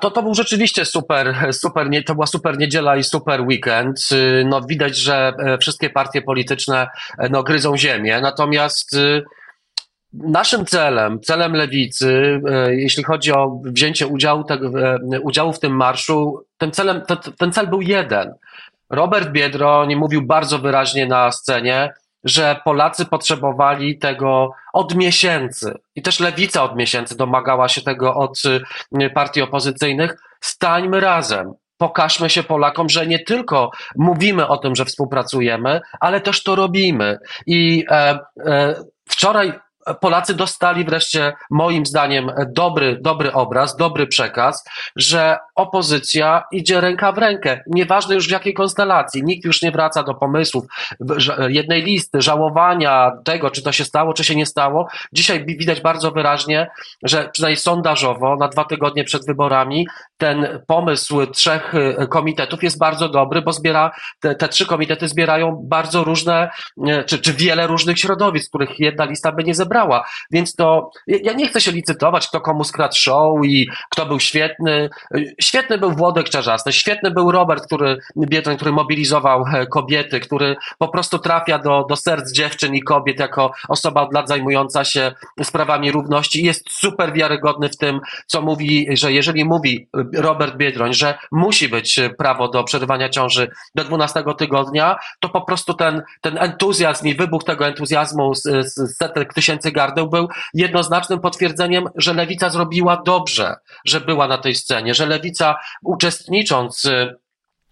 To, 0.00 0.10
to 0.10 0.22
był 0.22 0.34
rzeczywiście 0.34 0.84
super, 0.84 1.48
super, 1.52 1.86
to 2.06 2.14
była 2.14 2.26
super 2.26 2.58
niedziela 2.58 2.96
i 2.96 3.04
super 3.04 3.40
weekend. 3.40 3.98
No, 4.44 4.60
widać, 4.62 4.96
że 4.96 5.32
wszystkie 5.60 5.90
partie 5.90 6.22
polityczne 6.22 6.88
no, 7.30 7.42
gryzą 7.42 7.76
ziemię, 7.76 8.20
natomiast 8.20 8.96
Naszym 10.12 10.66
celem, 10.66 11.20
celem 11.20 11.52
lewicy, 11.52 12.40
e, 12.48 12.74
jeśli 12.74 13.04
chodzi 13.04 13.32
o 13.32 13.60
wzięcie 13.64 14.06
udziału, 14.06 14.44
e, 14.50 15.20
udziału 15.20 15.52
w 15.52 15.60
tym 15.60 15.76
marszu, 15.76 16.44
Ten, 16.58 16.72
celem, 16.72 17.02
to, 17.06 17.16
ten 17.16 17.52
cel 17.52 17.66
był 17.66 17.80
jeden. 17.80 18.34
Robert 18.90 19.30
Biedroń 19.30 19.96
mówił 19.96 20.22
bardzo 20.22 20.58
wyraźnie 20.58 21.06
na 21.06 21.32
scenie, 21.32 21.92
że 22.24 22.60
Polacy 22.64 23.06
potrzebowali 23.06 23.98
tego 23.98 24.50
od 24.72 24.94
miesięcy. 24.94 25.74
I 25.94 26.02
też 26.02 26.20
lewica 26.20 26.62
od 26.62 26.76
miesięcy 26.76 27.16
domagała 27.16 27.68
się 27.68 27.82
tego 27.82 28.14
od 28.14 28.42
y, 29.02 29.10
partii 29.10 29.42
opozycyjnych. 29.42 30.16
Stańmy 30.40 31.00
razem. 31.00 31.52
Pokażmy 31.78 32.30
się 32.30 32.42
Polakom, 32.42 32.88
że 32.88 33.06
nie 33.06 33.18
tylko 33.18 33.70
mówimy 33.96 34.48
o 34.48 34.56
tym, 34.56 34.74
że 34.74 34.84
współpracujemy, 34.84 35.80
ale 36.00 36.20
też 36.20 36.42
to 36.42 36.54
robimy. 36.54 37.18
I 37.46 37.84
e, 37.90 38.18
e, 38.46 38.74
wczoraj 39.08 39.52
Polacy 40.00 40.34
dostali 40.34 40.84
wreszcie, 40.84 41.32
moim 41.50 41.86
zdaniem, 41.86 42.32
dobry, 42.48 42.98
dobry 43.00 43.32
obraz, 43.32 43.76
dobry 43.76 44.06
przekaz, 44.06 44.64
że 44.96 45.38
opozycja 45.54 46.42
idzie 46.52 46.80
ręka 46.80 47.12
w 47.12 47.18
rękę. 47.18 47.60
Nieważne 47.66 48.14
już 48.14 48.28
w 48.28 48.30
jakiej 48.30 48.54
konstelacji. 48.54 49.24
Nikt 49.24 49.44
już 49.44 49.62
nie 49.62 49.70
wraca 49.72 50.02
do 50.02 50.14
pomysłów 50.14 50.64
jednej 51.48 51.82
listy, 51.82 52.22
żałowania 52.22 53.12
tego, 53.24 53.50
czy 53.50 53.62
to 53.62 53.72
się 53.72 53.84
stało, 53.84 54.12
czy 54.14 54.24
się 54.24 54.36
nie 54.36 54.46
stało. 54.46 54.88
Dzisiaj 55.12 55.44
widać 55.46 55.80
bardzo 55.80 56.10
wyraźnie, 56.10 56.70
że 57.02 57.28
przynajmniej 57.32 57.56
sondażowo 57.56 58.36
na 58.36 58.48
dwa 58.48 58.64
tygodnie 58.64 59.04
przed 59.04 59.26
wyborami 59.26 59.86
ten 60.16 60.62
pomysł 60.66 61.26
trzech 61.26 61.74
y, 61.74 62.08
komitetów 62.08 62.62
jest 62.62 62.78
bardzo 62.78 63.08
dobry, 63.08 63.42
bo 63.42 63.52
zbiera, 63.52 63.90
te, 64.20 64.34
te 64.34 64.48
trzy 64.48 64.66
komitety 64.66 65.08
zbierają 65.08 65.60
bardzo 65.62 66.04
różne, 66.04 66.50
y, 66.88 67.04
czy, 67.04 67.18
czy 67.18 67.32
wiele 67.32 67.66
różnych 67.66 67.98
środowisk, 67.98 68.48
których 68.48 68.80
jedna 68.80 69.04
lista 69.04 69.32
by 69.32 69.44
nie 69.44 69.54
zebrała. 69.54 69.79
Więc 70.30 70.54
to, 70.54 70.90
ja 71.06 71.32
nie 71.32 71.48
chcę 71.48 71.60
się 71.60 71.72
licytować, 71.72 72.28
kto 72.28 72.40
komu 72.40 72.64
skradł 72.64 72.94
show 72.96 73.44
i 73.44 73.68
kto 73.90 74.06
był 74.06 74.20
świetny. 74.20 74.90
Świetny 75.40 75.78
był 75.78 75.92
Włodek 75.92 76.28
Czarzasty, 76.28 76.72
świetny 76.72 77.10
był 77.10 77.32
Robert, 77.32 77.66
który, 77.66 77.98
Biedroń, 78.16 78.56
który 78.56 78.72
mobilizował 78.72 79.44
e, 79.52 79.66
kobiety, 79.66 80.20
który 80.20 80.56
po 80.78 80.88
prostu 80.88 81.18
trafia 81.18 81.58
do, 81.58 81.86
do 81.88 81.96
serc 81.96 82.32
dziewczyn 82.32 82.74
i 82.74 82.82
kobiet 82.82 83.20
jako 83.20 83.52
osoba 83.68 84.02
od 84.02 84.14
lat 84.14 84.28
zajmująca 84.28 84.84
się 84.84 85.12
sprawami 85.42 85.92
równości. 85.92 86.44
Jest 86.44 86.64
super 86.70 87.12
wiarygodny 87.12 87.68
w 87.68 87.76
tym, 87.76 88.00
co 88.26 88.42
mówi, 88.42 88.86
że 88.92 89.12
jeżeli 89.12 89.44
mówi 89.44 89.88
Robert 90.14 90.56
Biedroń, 90.56 90.94
że 90.94 91.18
musi 91.32 91.68
być 91.68 92.00
prawo 92.18 92.48
do 92.48 92.64
przerywania 92.64 93.08
ciąży 93.08 93.50
do 93.74 93.84
12 93.84 94.24
tygodnia, 94.38 94.96
to 95.20 95.28
po 95.28 95.40
prostu 95.40 95.74
ten, 95.74 96.02
ten 96.20 96.38
entuzjazm 96.38 97.06
i 97.06 97.14
wybuch 97.14 97.44
tego 97.44 97.66
entuzjazmu 97.66 98.34
z, 98.34 98.42
z 98.42 98.96
setek 98.96 99.34
tysięcy 99.34 99.59
gardeł 99.64 100.08
był 100.08 100.28
jednoznacznym 100.54 101.20
potwierdzeniem, 101.20 101.84
że 101.96 102.14
lewica 102.14 102.50
zrobiła 102.50 103.02
dobrze, 103.06 103.54
że 103.84 104.00
była 104.00 104.28
na 104.28 104.38
tej 104.38 104.54
scenie, 104.54 104.94
że 104.94 105.06
lewica 105.06 105.56
uczestnicząc 105.84 106.88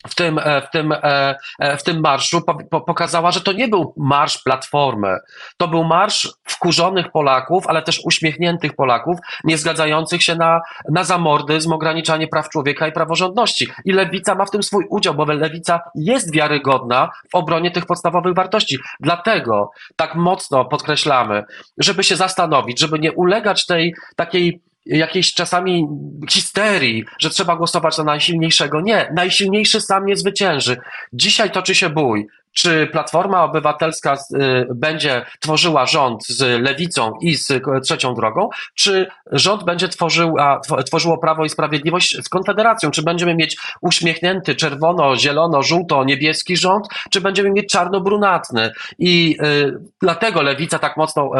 w 0.06 0.14
tym, 0.14 0.38
e, 0.38 0.60
w 0.60 0.70
tym, 0.70 0.92
e, 0.92 1.36
e, 1.58 1.76
w 1.76 1.82
tym 1.82 2.00
marszu 2.00 2.40
pokazała, 2.70 3.30
że 3.30 3.40
to 3.40 3.52
nie 3.52 3.68
był 3.68 3.94
marsz 3.96 4.42
Platformy. 4.42 5.16
To 5.56 5.68
był 5.68 5.84
marsz 5.84 6.28
wkurzonych 6.44 7.10
Polaków, 7.10 7.66
ale 7.66 7.82
też 7.82 8.00
uśmiechniętych 8.04 8.74
Polaków, 8.76 9.18
nie 9.44 9.58
zgadzających 9.58 10.22
się 10.22 10.34
na, 10.34 10.60
na 10.90 11.04
zamordyzm, 11.04 11.72
ograniczanie 11.72 12.28
praw 12.28 12.48
człowieka 12.48 12.88
i 12.88 12.92
praworządności. 12.92 13.68
I 13.84 13.92
lewica 13.92 14.34
ma 14.34 14.44
w 14.44 14.50
tym 14.50 14.62
swój 14.62 14.86
udział, 14.90 15.14
bo 15.14 15.24
lewica 15.24 15.80
jest 15.94 16.34
wiarygodna 16.34 17.10
w 17.30 17.34
obronie 17.34 17.70
tych 17.70 17.86
podstawowych 17.86 18.34
wartości. 18.34 18.78
Dlatego 19.00 19.70
tak 19.96 20.14
mocno 20.14 20.64
podkreślamy, 20.64 21.44
żeby 21.78 22.04
się 22.04 22.16
zastanowić, 22.16 22.80
żeby 22.80 22.98
nie 22.98 23.12
ulegać 23.12 23.66
tej 23.66 23.94
takiej 24.16 24.60
jakiejś 24.88 25.34
czasami 25.34 25.86
histerii, 26.30 27.04
że 27.18 27.30
trzeba 27.30 27.56
głosować 27.56 27.98
na 27.98 28.04
najsilniejszego. 28.04 28.80
Nie, 28.80 29.12
najsilniejszy 29.14 29.80
sam 29.80 30.06
nie 30.06 30.16
zwycięży. 30.16 30.76
Dzisiaj 31.12 31.50
toczy 31.50 31.74
się 31.74 31.90
bój 31.90 32.26
czy 32.52 32.86
Platforma 32.92 33.44
Obywatelska 33.44 34.14
y, 34.14 34.66
będzie 34.74 35.26
tworzyła 35.40 35.86
rząd 35.86 36.26
z 36.26 36.62
lewicą 36.62 37.12
i 37.20 37.34
z 37.34 37.52
trzecią 37.84 38.14
drogą, 38.14 38.48
czy 38.74 39.06
rząd 39.32 39.64
będzie 39.64 39.88
tworzyła, 39.88 40.60
tworzyło 40.86 41.18
Prawo 41.18 41.44
i 41.44 41.48
Sprawiedliwość 41.48 42.24
z 42.24 42.28
Konfederacją, 42.28 42.90
czy 42.90 43.02
będziemy 43.02 43.34
mieć 43.34 43.56
uśmiechnięty 43.80 44.54
czerwono, 44.54 45.16
zielono, 45.16 45.62
żółto, 45.62 46.04
niebieski 46.04 46.56
rząd, 46.56 46.86
czy 47.10 47.20
będziemy 47.20 47.50
mieć 47.50 47.72
czarno-brunatny. 47.72 48.72
I 48.98 49.36
y, 49.42 49.78
dlatego 50.00 50.42
lewica 50.42 50.78
tak 50.78 50.96
mocno 50.96 51.30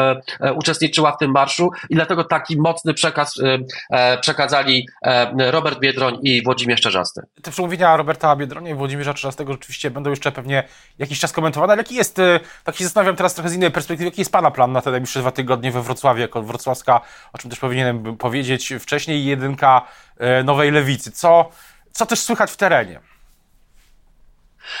y, 0.45 0.53
uczestniczyła 0.53 1.11
w 1.11 1.17
tym 1.17 1.31
marszu 1.31 1.69
i 1.89 1.95
dlatego 1.95 2.23
taki 2.23 2.57
mocny 2.57 2.93
przekaz 2.93 3.37
y, 3.37 3.59
przekazali 4.21 4.87
Robert 5.37 5.79
Biedroń 5.79 6.19
i 6.23 6.43
Włodzimierz 6.43 6.81
Czerzasty. 6.81 7.21
Te 7.41 7.51
przemówienia 7.51 7.97
Roberta 7.97 8.35
Biedronia 8.35 8.71
i 8.71 8.75
Włodzimierza 8.75 9.13
Czerzastego 9.13 9.51
rzeczywiście 9.51 9.91
będą 9.91 10.09
jeszcze 10.09 10.31
pewnie 10.31 10.63
jakiś 10.99 11.19
czas 11.19 11.31
komentowane, 11.31 11.73
ale 11.73 11.81
jaki 11.81 11.95
jest, 11.95 12.19
e, 12.19 12.39
tak 12.63 12.75
się 12.75 12.83
zastanawiam 12.83 13.15
teraz 13.15 13.33
trochę 13.33 13.49
z 13.49 13.53
innej 13.53 13.71
perspektywy, 13.71 14.05
jaki 14.05 14.21
jest 14.21 14.31
Pana 14.31 14.51
plan 14.51 14.71
na 14.71 14.81
te 14.81 14.91
najbliższe 14.91 15.19
dwa 15.19 15.31
tygodnie 15.31 15.71
we 15.71 15.81
Wrocławiu, 15.81 16.21
jako 16.21 16.41
wrocławska, 16.41 17.01
o 17.33 17.37
czym 17.37 17.49
też 17.49 17.59
powinienem 17.59 18.17
powiedzieć 18.17 18.73
wcześniej, 18.79 19.25
jedynka 19.25 19.81
e, 20.17 20.43
Nowej 20.43 20.71
Lewicy. 20.71 21.11
Co, 21.11 21.49
co 21.91 22.05
też 22.05 22.19
słychać 22.19 22.51
w 22.51 22.57
terenie? 22.57 22.99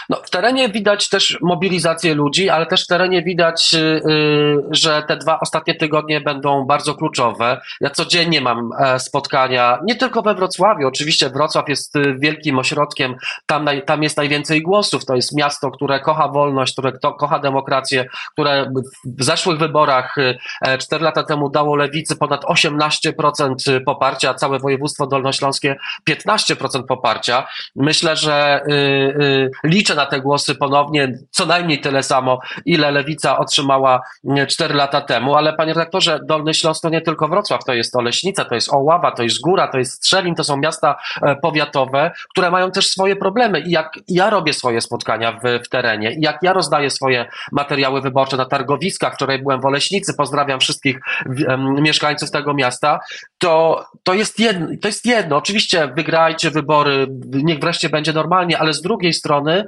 No, 0.09 0.21
w 0.25 0.29
terenie 0.29 0.69
widać 0.69 1.09
też 1.09 1.37
mobilizację 1.41 2.15
ludzi, 2.15 2.49
ale 2.49 2.65
też 2.65 2.83
w 2.83 2.87
terenie 2.87 3.23
widać, 3.23 3.73
yy, 3.73 4.63
że 4.71 5.03
te 5.07 5.17
dwa 5.17 5.39
ostatnie 5.39 5.75
tygodnie 5.75 6.21
będą 6.21 6.65
bardzo 6.65 6.95
kluczowe. 6.95 7.61
Ja 7.81 7.89
codziennie 7.89 8.41
mam 8.41 8.69
e, 8.79 8.99
spotkania, 8.99 9.79
nie 9.83 9.95
tylko 9.95 10.21
we 10.21 10.35
Wrocławiu, 10.35 10.87
oczywiście 10.87 11.29
Wrocław 11.29 11.69
jest 11.69 11.95
y, 11.95 12.15
wielkim 12.19 12.59
ośrodkiem, 12.59 13.15
tam, 13.45 13.63
naj, 13.63 13.85
tam 13.85 14.03
jest 14.03 14.17
najwięcej 14.17 14.61
głosów, 14.61 15.05
to 15.05 15.15
jest 15.15 15.35
miasto, 15.35 15.71
które 15.71 15.99
kocha 15.99 16.27
wolność, 16.27 16.73
które 16.73 16.91
kocha 17.19 17.39
demokrację, 17.39 18.05
które 18.31 18.71
w 19.05 19.23
zeszłych 19.23 19.59
wyborach 19.59 20.17
y, 20.17 20.37
e, 20.61 20.77
cztery 20.77 21.03
lata 21.03 21.23
temu 21.23 21.49
dało 21.49 21.75
lewicy 21.75 22.15
ponad 22.15 22.45
18% 22.45 23.83
poparcia, 23.85 24.29
a 24.29 24.33
całe 24.33 24.59
województwo 24.59 25.07
dolnośląskie 25.07 25.75
15% 26.09 26.83
poparcia. 26.83 27.47
Myślę, 27.75 28.15
że 28.15 28.61
yy, 28.67 29.51
yy, 29.63 29.69
liczę 29.79 29.95
na 29.95 30.05
te 30.05 30.21
głosy 30.21 30.55
ponownie, 30.55 31.13
co 31.31 31.45
najmniej 31.45 31.81
tyle 31.81 32.03
samo, 32.03 32.39
ile 32.65 32.91
Lewica 32.91 33.37
otrzymała 33.37 34.01
4 34.47 34.73
lata 34.73 35.01
temu, 35.01 35.35
ale 35.35 35.53
panie 35.53 35.73
redaktorze, 35.73 36.19
Dolny 36.25 36.53
Śląsk 36.53 36.81
to 36.81 36.89
nie 36.89 37.01
tylko 37.01 37.27
Wrocław, 37.27 37.63
to 37.63 37.73
jest 37.73 37.95
Oleśnica, 37.95 38.45
to 38.45 38.55
jest 38.55 38.73
Oława, 38.73 39.11
to 39.11 39.23
jest 39.23 39.41
Góra, 39.41 39.67
to 39.67 39.77
jest 39.77 39.93
Strzelin, 39.93 40.35
to 40.35 40.43
są 40.43 40.57
miasta 40.57 40.95
e, 41.21 41.35
powiatowe, 41.35 42.11
które 42.29 42.51
mają 42.51 42.71
też 42.71 42.89
swoje 42.89 43.15
problemy. 43.15 43.59
I 43.59 43.71
jak 43.71 43.93
ja 44.07 44.29
robię 44.29 44.53
swoje 44.53 44.81
spotkania 44.81 45.31
w, 45.31 45.65
w 45.65 45.69
terenie 45.69 46.09
jak 46.19 46.37
ja 46.41 46.53
rozdaję 46.53 46.89
swoje 46.89 47.25
materiały 47.51 48.01
wyborcze 48.01 48.37
na 48.37 48.45
targowiskach, 48.45 49.13
wczoraj 49.13 49.39
byłem 49.39 49.61
w 49.61 49.65
Oleśnicy, 49.65 50.13
pozdrawiam 50.13 50.59
wszystkich 50.59 50.99
um, 51.47 51.73
mieszkańców 51.73 52.31
tego 52.31 52.53
miasta, 52.53 52.99
to, 53.37 53.85
to, 54.03 54.13
jest 54.13 54.39
jedno, 54.39 54.67
to 54.81 54.87
jest 54.87 55.05
jedno, 55.05 55.37
oczywiście 55.37 55.87
wygrajcie 55.95 56.51
wybory, 56.51 57.07
niech 57.25 57.59
wreszcie 57.59 57.89
będzie 57.89 58.13
normalnie, 58.13 58.59
ale 58.59 58.73
z 58.73 58.81
drugiej 58.81 59.13
strony 59.13 59.65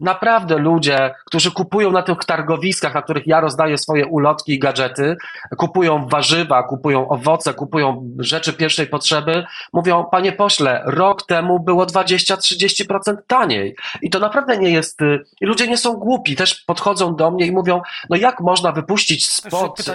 naprawdę 0.00 0.58
ludzie, 0.58 1.14
którzy 1.26 1.50
kupują 1.50 1.92
na 1.92 2.02
tych 2.02 2.18
targowiskach, 2.26 2.94
na 2.94 3.02
których 3.02 3.26
ja 3.26 3.40
rozdaję 3.40 3.78
swoje 3.78 4.06
ulotki 4.06 4.52
i 4.52 4.58
gadżety, 4.58 5.16
kupują 5.56 6.08
warzywa, 6.08 6.62
kupują 6.62 7.08
owoce, 7.08 7.54
kupują 7.54 8.10
rzeczy 8.18 8.52
pierwszej 8.52 8.86
potrzeby, 8.86 9.44
mówią, 9.72 10.04
panie 10.04 10.32
pośle, 10.32 10.82
rok 10.86 11.26
temu 11.26 11.60
było 11.60 11.86
20-30% 11.86 13.16
taniej. 13.26 13.76
I 14.02 14.10
to 14.10 14.18
naprawdę 14.18 14.58
nie 14.58 14.70
jest, 14.70 15.02
y, 15.02 15.24
i 15.40 15.46
ludzie 15.46 15.68
nie 15.68 15.76
są 15.76 15.92
głupi, 15.92 16.36
też 16.36 16.54
podchodzą 16.54 17.16
do 17.16 17.30
mnie 17.30 17.46
i 17.46 17.52
mówią, 17.52 17.82
no 18.10 18.16
jak 18.16 18.40
można 18.40 18.72
wypuścić 18.72 19.28
spod 19.28 19.80
y, 19.88 19.92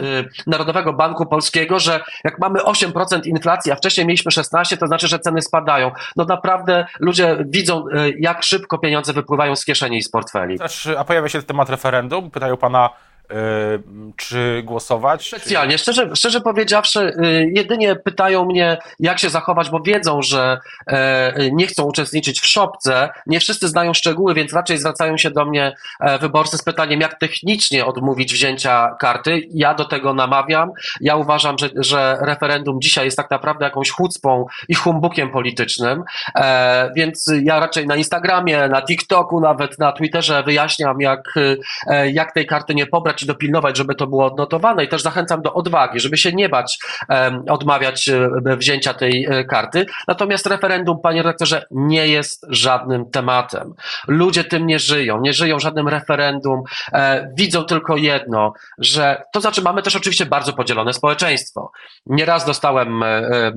Narodowego 0.47 0.93
Banku 0.93 1.25
Polskiego, 1.25 1.79
że 1.79 1.99
jak 2.23 2.39
mamy 2.39 2.59
8% 2.59 3.27
inflacji, 3.27 3.71
a 3.71 3.75
wcześniej 3.75 4.05
mieliśmy 4.05 4.31
16, 4.31 4.77
to 4.77 4.87
znaczy, 4.87 5.07
że 5.07 5.19
ceny 5.19 5.41
spadają. 5.41 5.91
No 6.15 6.25
naprawdę 6.25 6.85
ludzie 6.99 7.37
widzą, 7.45 7.87
y, 7.87 8.13
jak 8.19 8.43
szybko 8.43 8.77
pieniądze 8.77 9.13
wypływają 9.13 9.55
z 9.55 9.65
kieszeni 9.65 9.94
z 10.01 10.11
portfeli. 10.11 10.57
Też, 10.57 10.87
a 10.87 11.03
pojawia 11.03 11.29
się 11.29 11.41
temat 11.41 11.69
referendum. 11.69 12.31
Pytają 12.31 12.57
pana 12.57 12.89
czy 14.15 14.63
głosować? 14.65 15.27
Specjalnie. 15.27 15.77
Szczerze, 15.77 16.15
szczerze 16.15 16.41
powiedziawszy, 16.41 16.99
y, 16.99 17.51
jedynie 17.55 17.95
pytają 17.95 18.45
mnie, 18.45 18.77
jak 18.99 19.19
się 19.19 19.29
zachować, 19.29 19.69
bo 19.69 19.79
wiedzą, 19.79 20.21
że 20.21 20.57
e, 20.87 21.33
nie 21.51 21.67
chcą 21.67 21.83
uczestniczyć 21.83 22.39
w 22.39 22.45
szopce. 22.45 23.09
Nie 23.27 23.39
wszyscy 23.39 23.67
znają 23.67 23.93
szczegóły, 23.93 24.33
więc 24.33 24.53
raczej 24.53 24.77
zwracają 24.77 25.17
się 25.17 25.31
do 25.31 25.45
mnie 25.45 25.75
e, 25.99 26.19
wyborcy 26.19 26.57
z 26.57 26.63
pytaniem, 26.63 27.01
jak 27.01 27.19
technicznie 27.19 27.85
odmówić 27.85 28.33
wzięcia 28.33 28.95
karty. 28.99 29.41
Ja 29.53 29.73
do 29.73 29.85
tego 29.85 30.13
namawiam. 30.13 30.71
Ja 31.01 31.15
uważam, 31.15 31.57
że, 31.57 31.69
że 31.75 32.17
referendum 32.21 32.81
dzisiaj 32.81 33.05
jest 33.05 33.17
tak 33.17 33.31
naprawdę 33.31 33.65
jakąś 33.65 33.89
chucpą 33.89 34.45
i 34.67 34.75
humbukiem 34.75 35.31
politycznym, 35.31 36.03
e, 36.35 36.91
więc 36.95 37.31
ja 37.43 37.59
raczej 37.59 37.87
na 37.87 37.95
Instagramie, 37.95 38.67
na 38.67 38.81
TikToku, 38.81 39.41
nawet 39.41 39.79
na 39.79 39.91
Twitterze 39.91 40.43
wyjaśniam, 40.43 41.01
jak, 41.01 41.33
jak 42.13 42.33
tej 42.33 42.45
karty 42.45 42.75
nie 42.75 42.85
pobrać 42.85 43.14
przestrzegać 43.15 43.23
i 43.23 43.25
dopilnować, 43.25 43.77
żeby 43.77 43.95
to 43.95 44.07
było 44.07 44.25
odnotowane 44.25 44.83
i 44.83 44.87
też 44.87 45.01
zachęcam 45.01 45.41
do 45.41 45.53
odwagi, 45.53 45.99
żeby 45.99 46.17
się 46.17 46.31
nie 46.31 46.49
bać 46.49 46.79
um, 47.09 47.43
odmawiać 47.49 48.09
um, 48.09 48.59
wzięcia 48.59 48.93
tej 48.93 49.27
um, 49.27 49.47
karty. 49.47 49.85
Natomiast 50.07 50.45
referendum, 50.45 50.99
panie 51.03 51.23
rektorze, 51.23 51.65
nie 51.71 52.07
jest 52.07 52.45
żadnym 52.49 53.11
tematem. 53.11 53.73
Ludzie 54.07 54.43
tym 54.43 54.67
nie 54.67 54.79
żyją, 54.79 55.21
nie 55.21 55.33
żyją 55.33 55.59
żadnym 55.59 55.87
referendum, 55.87 56.63
e, 56.93 57.31
widzą 57.37 57.63
tylko 57.63 57.97
jedno, 57.97 58.53
że 58.77 59.23
to 59.33 59.41
znaczy 59.41 59.61
mamy 59.61 59.81
też 59.81 59.95
oczywiście 59.95 60.25
bardzo 60.25 60.53
podzielone 60.53 60.93
społeczeństwo. 60.93 61.71
Nieraz 62.05 62.45
dostałem, 62.45 63.03
e, 63.03 63.07
e, 63.07 63.53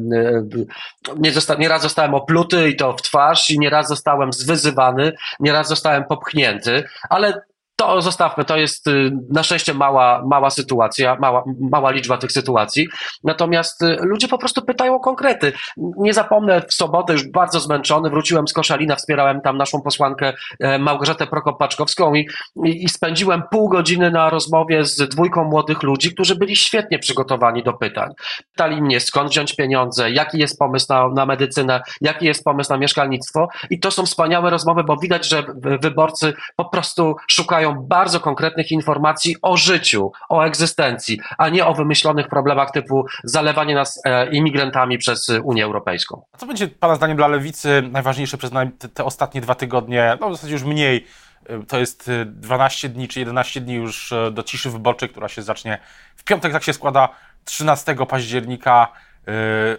nie 1.17 1.33
zosta, 1.33 1.55
nieraz 1.55 1.83
zostałem 1.83 2.15
opluty 2.15 2.69
i 2.69 2.77
to 2.77 2.93
w 2.93 3.03
twarz 3.03 3.51
i 3.51 3.59
nieraz 3.59 3.89
zostałem 3.89 4.33
zwyzywany, 4.33 5.13
nieraz 5.41 5.69
zostałem 5.69 6.05
popchnięty, 6.05 6.85
ale 7.11 7.48
to 7.79 8.03
zostawmy, 8.03 8.45
to 8.45 8.57
jest 8.57 8.87
y, 8.87 9.11
na 9.31 9.43
szczęście 9.43 9.75
mała, 9.75 10.23
mała 10.27 10.51
sytuacja, 10.51 11.17
mała, 11.21 11.45
mała 11.61 11.91
liczba 11.91 12.19
tych 12.19 12.33
sytuacji. 12.33 12.89
Natomiast 13.25 13.83
y, 13.83 13.97
ludzie 14.01 14.29
po 14.29 14.39
prostu 14.39 14.63
pytają 14.63 14.95
o 14.95 15.01
konkrety. 15.01 15.53
Nie 15.77 16.15
zapomnę, 16.15 16.63
w 16.69 16.75
sobotę 16.75 17.13
już 17.13 17.29
bardzo 17.29 17.61
zmęczony, 17.61 18.11
wróciłem 18.11 18.49
z 18.49 18.53
Koszalina, 18.53 18.97
wspierałem 18.97 19.41
tam 19.41 19.57
naszą 19.57 19.81
posłankę 19.81 20.33
e, 20.61 20.79
Małgorzatę 20.79 21.27
Prokop-Paczkowską 21.27 22.17
i, 22.17 22.29
i, 22.65 22.85
i 22.85 22.89
spędziłem 22.89 23.43
pół 23.51 23.69
godziny 23.69 24.11
na 24.11 24.31
rozmowie 24.31 24.85
z 24.85 25.09
dwójką 25.09 25.45
młodych 25.45 25.83
ludzi, 25.83 26.15
którzy 26.15 26.37
byli 26.37 26.57
świetnie 26.57 26.99
przygotowani 26.99 27.63
do 27.63 27.73
pytań. 27.73 28.13
Pytali 28.53 28.83
mnie, 28.83 29.01
skąd 29.01 29.31
wziąć 29.31 29.57
pieniądze, 29.57 30.11
jaki 30.11 30.39
jest 30.39 30.59
pomysł 30.59 30.87
na, 30.89 31.09
na 31.09 31.27
medycynę, 31.27 31.83
jaki 32.01 32.27
jest 32.27 32.45
pomysł 32.45 32.73
na 32.73 32.79
mieszkalnictwo 32.79 33.49
i 33.71 33.81
to 33.81 33.91
są 33.91 34.07
wspaniałe 34.07 34.51
rozmowy, 34.51 34.85
bo 34.85 34.97
widać, 34.97 35.29
że 35.29 35.43
wyborcy 35.83 36.35
po 36.57 36.65
prostu 36.65 37.17
szukają 37.29 37.68
bardzo 37.75 38.21
konkretnych 38.21 38.73
informacji 38.73 39.37
o 39.43 39.57
życiu, 39.57 40.13
o 40.29 40.43
egzystencji, 40.43 41.21
a 41.39 41.49
nie 41.49 41.67
o 41.67 41.75
wymyślonych 41.75 42.29
problemach 42.29 42.71
typu 42.71 43.07
zalewanie 43.25 43.75
nas 43.75 44.01
e, 44.05 44.31
imigrantami 44.31 44.99
przez 44.99 45.29
Unię 45.43 45.65
Europejską. 45.65 46.23
A 46.33 46.39
co 46.39 46.47
będzie 46.47 46.69
Pana 46.69 46.95
zdaniem 46.95 47.17
dla 47.17 47.29
lewicy 47.29 47.83
najważniejsze 47.91 48.39
przez 48.39 48.51
te, 48.79 48.89
te 48.89 49.05
ostatnie 49.05 49.41
dwa 49.41 49.55
tygodnie, 49.55 50.19
no 50.21 50.31
w 50.31 50.35
zasadzie 50.35 50.53
już 50.53 50.63
mniej, 50.63 51.07
e, 51.47 51.63
to 51.63 51.79
jest 51.79 52.11
12 52.27 52.89
e, 52.89 52.91
dni 52.91 53.09
czy 53.09 53.21
11 53.21 53.61
dni 53.61 53.75
już 53.75 54.15
do 54.33 54.43
ciszy 54.43 54.71
wyborczej, 54.71 55.09
która 55.09 55.29
się 55.29 55.43
zacznie 55.43 55.79
w 56.17 56.25
piątek, 56.25 56.53
tak 56.53 56.63
się 56.63 56.73
składa, 56.73 57.09
13 57.45 58.07
października 58.07 58.89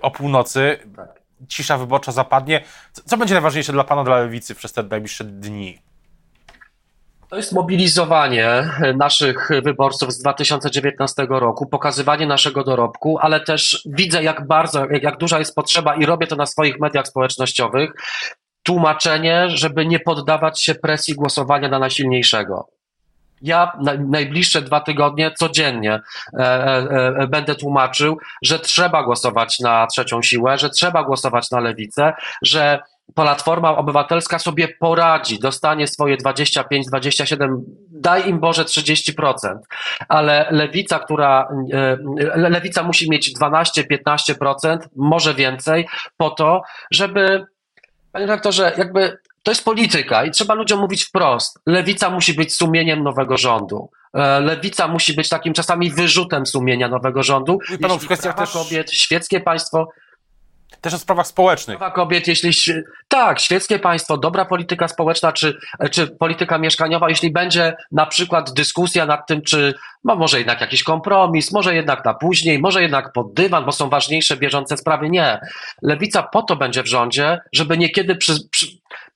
o 0.01 0.11
północy. 0.11 0.79
Cisza 1.47 1.77
wyborcza 1.77 2.11
zapadnie. 2.11 2.63
Co 3.05 3.17
będzie 3.17 3.33
najważniejsze 3.33 3.73
dla 3.73 3.83
Pana, 3.83 4.03
dla 4.03 4.19
lewicy 4.19 4.55
przez 4.55 4.73
te 4.73 4.83
najbliższe 4.83 5.23
dni? 5.23 5.79
To 7.29 7.35
jest 7.35 7.51
mobilizowanie 7.51 8.69
naszych 8.95 9.49
wyborców 9.63 10.13
z 10.13 10.19
2019 10.19 11.27
roku, 11.29 11.67
pokazywanie 11.67 12.27
naszego 12.27 12.63
dorobku, 12.63 13.17
ale 13.21 13.39
też 13.39 13.81
widzę, 13.85 14.23
jak 14.23 14.47
bardzo, 14.47 14.85
jak, 15.01 15.17
duża 15.17 15.39
jest 15.39 15.55
potrzeba 15.55 15.95
i 15.95 16.05
robię 16.05 16.27
to 16.27 16.35
na 16.35 16.45
swoich 16.45 16.79
mediach 16.79 17.07
społecznościowych, 17.07 17.91
tłumaczenie, 18.63 19.45
żeby 19.49 19.85
nie 19.85 19.99
poddawać 19.99 20.63
się 20.63 20.75
presji 20.75 21.15
głosowania 21.15 21.69
na 21.69 21.79
najsilniejszego. 21.79 22.67
Ja 23.41 23.71
na, 23.81 23.93
najbliższe 23.93 24.61
dwa 24.61 24.81
tygodnie 24.81 25.31
codziennie 25.31 25.93
e, 25.93 26.39
e, 26.39 27.15
e, 27.17 27.27
będę 27.27 27.55
tłumaczył, 27.55 28.17
że 28.43 28.59
trzeba 28.59 29.03
głosować 29.03 29.59
na 29.59 29.87
trzecią 29.87 30.21
siłę, 30.21 30.57
że 30.57 30.69
trzeba 30.69 31.03
głosować 31.03 31.51
na 31.51 31.59
lewicę, 31.59 32.13
że 32.41 32.79
Platforma 33.23 33.77
Obywatelska 33.77 34.39
sobie 34.39 34.67
poradzi, 34.67 35.39
dostanie 35.39 35.87
swoje 35.87 36.17
25, 36.17 36.87
27, 36.87 37.63
daj 37.91 38.29
im 38.29 38.39
Boże 38.39 38.63
30%, 38.65 39.57
ale 40.09 40.47
lewica, 40.51 40.99
która, 40.99 41.47
e, 41.73 41.97
lewica 42.49 42.83
musi 42.83 43.09
mieć 43.09 43.33
12, 43.33 43.83
15%, 43.83 44.77
może 44.95 45.33
więcej, 45.33 45.87
po 46.17 46.29
to, 46.29 46.61
żeby, 46.91 47.45
panie 48.11 48.25
rektorze, 48.25 48.73
jakby 48.77 49.17
to 49.43 49.51
jest 49.51 49.65
polityka 49.65 50.25
i 50.25 50.31
trzeba 50.31 50.53
ludziom 50.53 50.79
mówić 50.79 51.03
wprost. 51.03 51.59
Lewica 51.65 52.09
musi 52.09 52.33
być 52.33 52.53
sumieniem 52.55 53.03
nowego 53.03 53.37
rządu. 53.37 53.89
E, 54.13 54.39
lewica 54.39 54.87
musi 54.87 55.13
być 55.13 55.29
takim 55.29 55.53
czasami 55.53 55.91
wyrzutem 55.91 56.45
sumienia 56.45 56.87
nowego 56.87 57.23
rządu. 57.23 57.59
I 57.75 57.77
panu 57.77 57.99
w 57.99 58.05
kwestiach 58.05 58.35
też... 58.35 58.51
kobiet, 58.51 58.91
świeckie 58.91 59.39
państwo 59.39 59.87
też 60.81 60.93
o 60.93 60.97
sprawach 60.99 61.27
społecznych. 61.27 61.77
Prawa 61.77 61.93
kobiet, 61.93 62.27
jeśli. 62.27 62.73
Tak, 63.07 63.39
świeckie 63.39 63.79
państwo, 63.79 64.17
dobra 64.17 64.45
polityka 64.45 64.87
społeczna, 64.87 65.31
czy, 65.31 65.57
czy 65.91 66.07
polityka 66.07 66.57
mieszkaniowa, 66.57 67.09
jeśli 67.09 67.31
będzie 67.31 67.73
na 67.91 68.05
przykład 68.05 68.53
dyskusja 68.53 69.05
nad 69.05 69.27
tym, 69.27 69.41
czy 69.41 69.73
no 70.03 70.15
może 70.15 70.37
jednak 70.37 70.61
jakiś 70.61 70.83
kompromis, 70.83 71.51
może 71.51 71.75
jednak 71.75 72.05
na 72.05 72.13
później, 72.13 72.59
może 72.59 72.81
jednak 72.81 73.13
pod 73.13 73.33
dywan, 73.33 73.65
bo 73.65 73.71
są 73.71 73.89
ważniejsze 73.89 74.37
bieżące 74.37 74.77
sprawy. 74.77 75.09
Nie. 75.09 75.39
Lewica 75.81 76.23
po 76.23 76.43
to 76.43 76.55
będzie 76.55 76.83
w 76.83 76.87
rządzie, 76.87 77.39
żeby 77.53 77.77
niekiedy 77.77 78.15
przy, 78.15 78.33
przy, 78.51 78.67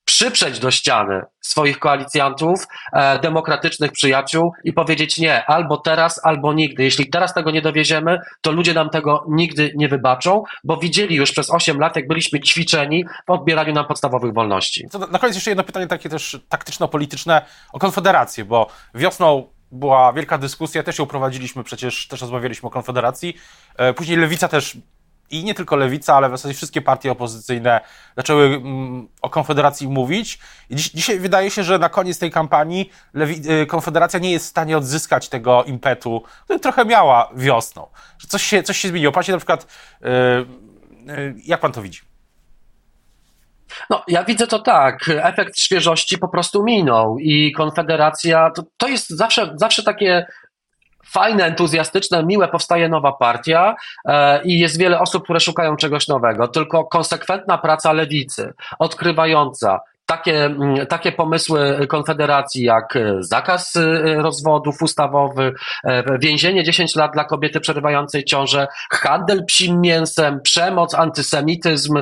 przyprzeć 0.06 0.60
do 0.60 0.72
ściany 0.72 1.22
swoich 1.42 1.80
koalicjantów, 1.80 2.68
e, 2.94 3.20
demokratycznych 3.20 3.92
przyjaciół 3.92 4.52
i 4.64 4.74
powiedzieć 4.74 5.18
nie, 5.18 5.46
albo 5.46 5.78
teraz, 5.78 6.22
albo 6.24 6.54
nigdy. 6.54 6.84
Jeśli 6.84 7.10
teraz 7.10 7.34
tego 7.34 7.52
nie 7.52 7.62
dowieziemy, 7.62 8.20
to 8.42 8.52
ludzie 8.52 8.74
nam 8.74 8.90
tego 8.90 9.26
nigdy 9.30 9.72
nie 9.76 9.88
wybaczą, 9.88 10.44
bo 10.64 10.78
widzieli 10.78 11.16
już 11.16 11.32
przez 11.32 11.52
8 11.52 11.80
lat, 11.80 11.96
jak 11.96 12.08
byliśmy 12.08 12.40
ćwiczeni 12.40 13.06
w 13.28 13.32
odbieraniu 13.32 13.74
nam 13.74 13.86
podstawowych 13.86 14.34
wolności. 14.34 14.86
Na 15.12 15.20
koniec 15.20 15.36
jeszcze 15.36 15.52
jedno 15.52 15.64
pytanie 15.64 15.88
takie 15.88 16.10
też 16.10 16.40
taktyczno-polityczne 16.50 17.42
o 17.74 17.80
Konfederację, 17.80 18.46
bo 18.46 18.68
wiosną 18.96 19.54
była 19.72 20.14
wielka 20.14 20.38
dyskusja, 20.38 20.84
też 20.84 21.00
ją 21.00 21.06
prowadziliśmy, 21.06 21.64
przecież 21.64 22.08
też 22.08 22.22
rozmawialiśmy 22.22 22.68
o 22.68 22.70
Konfederacji. 22.70 23.34
E, 23.78 23.94
później 23.94 24.18
Lewica 24.18 24.48
też 24.48 24.78
i 25.30 25.44
nie 25.44 25.54
tylko 25.54 25.76
lewica, 25.76 26.16
ale 26.16 26.30
w 26.30 26.32
zasadzie 26.32 26.54
wszystkie 26.54 26.82
partie 26.82 27.12
opozycyjne 27.12 27.82
zaczęły 28.18 28.46
mm, 28.46 29.08
o 29.22 29.30
Konfederacji 29.30 29.88
mówić. 29.88 30.40
I 30.70 30.76
dziś, 30.76 30.90
dzisiaj 30.90 31.20
wydaje 31.20 31.52
się, 31.52 31.64
że 31.64 31.80
na 31.80 31.90
koniec 31.90 32.20
tej 32.20 32.32
kampanii 32.32 32.90
Lewi 33.14 33.52
y, 33.52 33.66
Konfederacja 33.66 34.20
nie 34.20 34.32
jest 34.32 34.46
w 34.46 34.50
stanie 34.50 34.78
odzyskać 34.78 35.30
tego 35.30 35.64
impetu, 35.64 36.24
który 36.44 36.60
trochę 36.60 36.86
miała 36.86 37.30
wiosną. 37.36 37.88
Że 38.20 38.28
coś 38.28 38.44
się, 38.44 38.64
coś 38.64 38.78
się 38.78 38.88
zmieniło. 38.88 39.12
Pan 39.12 39.24
na 39.28 39.38
przykład, 39.38 39.68
yy, 40.02 40.10
yy, 41.16 41.36
jak 41.46 41.60
pan 41.60 41.72
to 41.72 41.82
widzi? 41.82 42.00
No, 43.90 44.04
ja 44.08 44.24
widzę 44.24 44.48
to 44.48 44.60
tak. 44.60 45.10
Efekt 45.10 45.60
świeżości 45.60 46.18
po 46.18 46.28
prostu 46.28 46.64
minął 46.64 47.20
i 47.20 47.52
Konfederacja 47.52 48.52
to, 48.56 48.64
to 48.78 48.88
jest 48.88 49.10
zawsze, 49.10 49.54
zawsze 49.56 49.84
takie 49.84 50.26
fajne, 51.06 51.46
entuzjastyczne, 51.46 52.24
miłe, 52.24 52.48
powstaje 52.48 52.90
nowa 52.90 53.12
partia 53.12 53.76
e, 54.06 54.44
i 54.44 54.60
jest 54.60 54.80
wiele 54.80 55.00
osób, 55.00 55.24
które 55.24 55.40
szukają 55.40 55.76
czegoś 55.76 56.08
nowego. 56.08 56.48
Tylko 56.48 56.86
konsekwentna 56.86 57.58
praca 57.58 57.94
lewicy, 57.94 58.54
odkrywająca, 58.80 59.80
takie, 60.06 60.46
mm, 60.46 60.88
takie 60.88 61.12
pomysły 61.12 61.88
Konfederacji 61.88 62.64
jak 62.64 62.96
e, 62.96 63.16
zakaz 63.20 63.76
e, 63.76 63.82
rozwodów 64.22 64.82
ustawowy, 64.82 65.54
więzienie 66.20 66.64
10 66.64 66.96
lat 66.96 67.14
dla 67.14 67.24
kobiety 67.24 67.60
przerywającej 67.60 68.24
ciążę, 68.24 68.68
handel 68.92 69.46
psim 69.46 69.82
mięsem, 69.82 70.42
przemoc, 70.42 70.94
antysemityzm, 70.96 72.02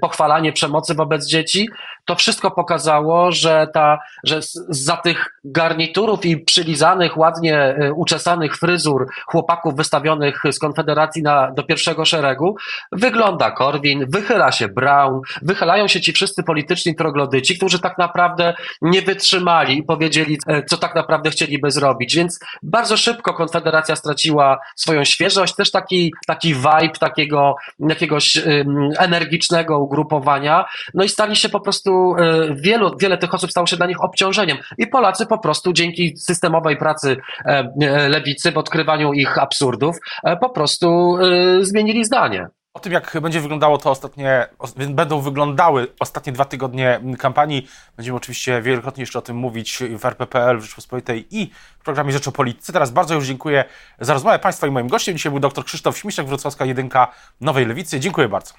pochwalanie 0.00 0.52
przemocy 0.52 0.94
wobec 0.94 1.26
dzieci, 1.26 1.68
to 2.08 2.14
wszystko 2.14 2.50
pokazało, 2.50 3.32
że, 3.32 3.66
ta, 3.74 3.98
że 4.24 4.40
za 4.68 4.96
tych 4.96 5.40
garniturów 5.44 6.26
i 6.26 6.36
przylizanych, 6.36 7.16
ładnie 7.16 7.76
y, 7.82 7.92
uczesanych 7.94 8.56
fryzur 8.56 9.06
chłopaków 9.26 9.76
wystawionych 9.76 10.42
z 10.52 10.58
Konfederacji 10.58 11.22
na, 11.22 11.52
do 11.52 11.62
pierwszego 11.62 12.04
szeregu 12.04 12.56
wygląda 12.92 13.50
Korwin, 13.50 14.06
wychyla 14.08 14.52
się 14.52 14.68
Brown, 14.68 15.20
wychylają 15.42 15.88
się 15.88 16.00
ci 16.00 16.12
wszyscy 16.12 16.42
polityczni 16.42 16.94
troglodyci, 16.94 17.56
którzy 17.56 17.78
tak 17.78 17.98
naprawdę 17.98 18.54
nie 18.82 19.02
wytrzymali 19.02 19.78
i 19.78 19.82
powiedzieli, 19.82 20.38
e, 20.46 20.62
co 20.62 20.76
tak 20.76 20.94
naprawdę 20.94 21.30
chcieliby 21.30 21.70
zrobić. 21.70 22.16
Więc 22.16 22.40
bardzo 22.62 22.96
szybko 22.96 23.34
Konfederacja 23.34 23.96
straciła 23.96 24.58
swoją 24.76 25.04
świeżość, 25.04 25.54
też 25.54 25.70
taki, 25.70 26.12
taki 26.26 26.54
vibe 26.54 26.98
takiego 27.00 27.56
jakiegoś 27.78 28.36
um, 28.36 28.90
energicznego 28.98 29.78
ugrupowania, 29.78 30.64
no 30.94 31.04
i 31.04 31.08
stali 31.08 31.36
się 31.36 31.48
po 31.48 31.60
prostu 31.60 31.97
E, 32.18 32.54
wielu, 32.54 32.96
wiele 33.00 33.18
tych 33.18 33.34
osób 33.34 33.50
stało 33.50 33.66
się 33.66 33.76
dla 33.76 33.86
nich 33.86 34.04
obciążeniem. 34.04 34.58
I 34.78 34.86
Polacy 34.86 35.26
po 35.26 35.38
prostu 35.38 35.72
dzięki 35.72 36.16
systemowej 36.16 36.76
pracy 36.76 37.16
e, 37.44 37.72
e, 37.80 38.08
lewicy 38.08 38.52
w 38.52 38.58
odkrywaniu 38.58 39.12
ich 39.12 39.38
absurdów 39.38 39.96
po 40.40 40.50
prostu 40.50 41.18
zmienili 41.60 42.04
zdanie. 42.04 42.48
O 42.74 42.80
tym, 42.80 42.92
jak 42.92 43.16
będzie 43.22 43.40
wyglądało 43.40 43.78
to 43.78 43.90
ostatnie, 43.90 44.46
będą 44.88 45.20
wyglądały 45.20 45.86
ostatnie 46.00 46.32
dwa 46.32 46.44
tygodnie 46.44 47.00
kampanii, 47.18 47.68
będziemy 47.96 48.16
oczywiście 48.16 48.62
wielokrotnie 48.62 49.02
jeszcze 49.02 49.18
o 49.18 49.22
tym 49.22 49.36
mówić 49.36 49.82
w 49.98 50.04
RPPL, 50.04 50.58
w 50.58 50.62
Rzeczpospolitej 50.62 51.26
i 51.30 51.50
w 51.78 51.84
programie 51.84 52.12
Rzecz 52.12 52.28
o 52.28 52.32
Polityce. 52.32 52.72
Teraz 52.72 52.90
bardzo 52.90 53.14
już 53.14 53.26
dziękuję 53.26 53.64
za 54.00 54.12
rozmowę 54.12 54.38
Państwa 54.38 54.66
i 54.66 54.70
moim 54.70 54.88
gościem. 54.88 55.16
Dzisiaj 55.16 55.32
był 55.32 55.40
dr 55.40 55.64
Krzysztof 55.64 55.98
Śmiszek, 55.98 56.26
Wrocławska 56.26 56.64
Jedynka 56.64 57.12
Nowej 57.40 57.66
Lewicy. 57.66 58.00
Dziękuję 58.00 58.28
bardzo. 58.28 58.54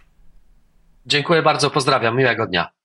Dziękuję 1.06 1.42
bardzo, 1.42 1.70
pozdrawiam, 1.70 2.18
miłego 2.18 2.48
dnia. 2.48 2.79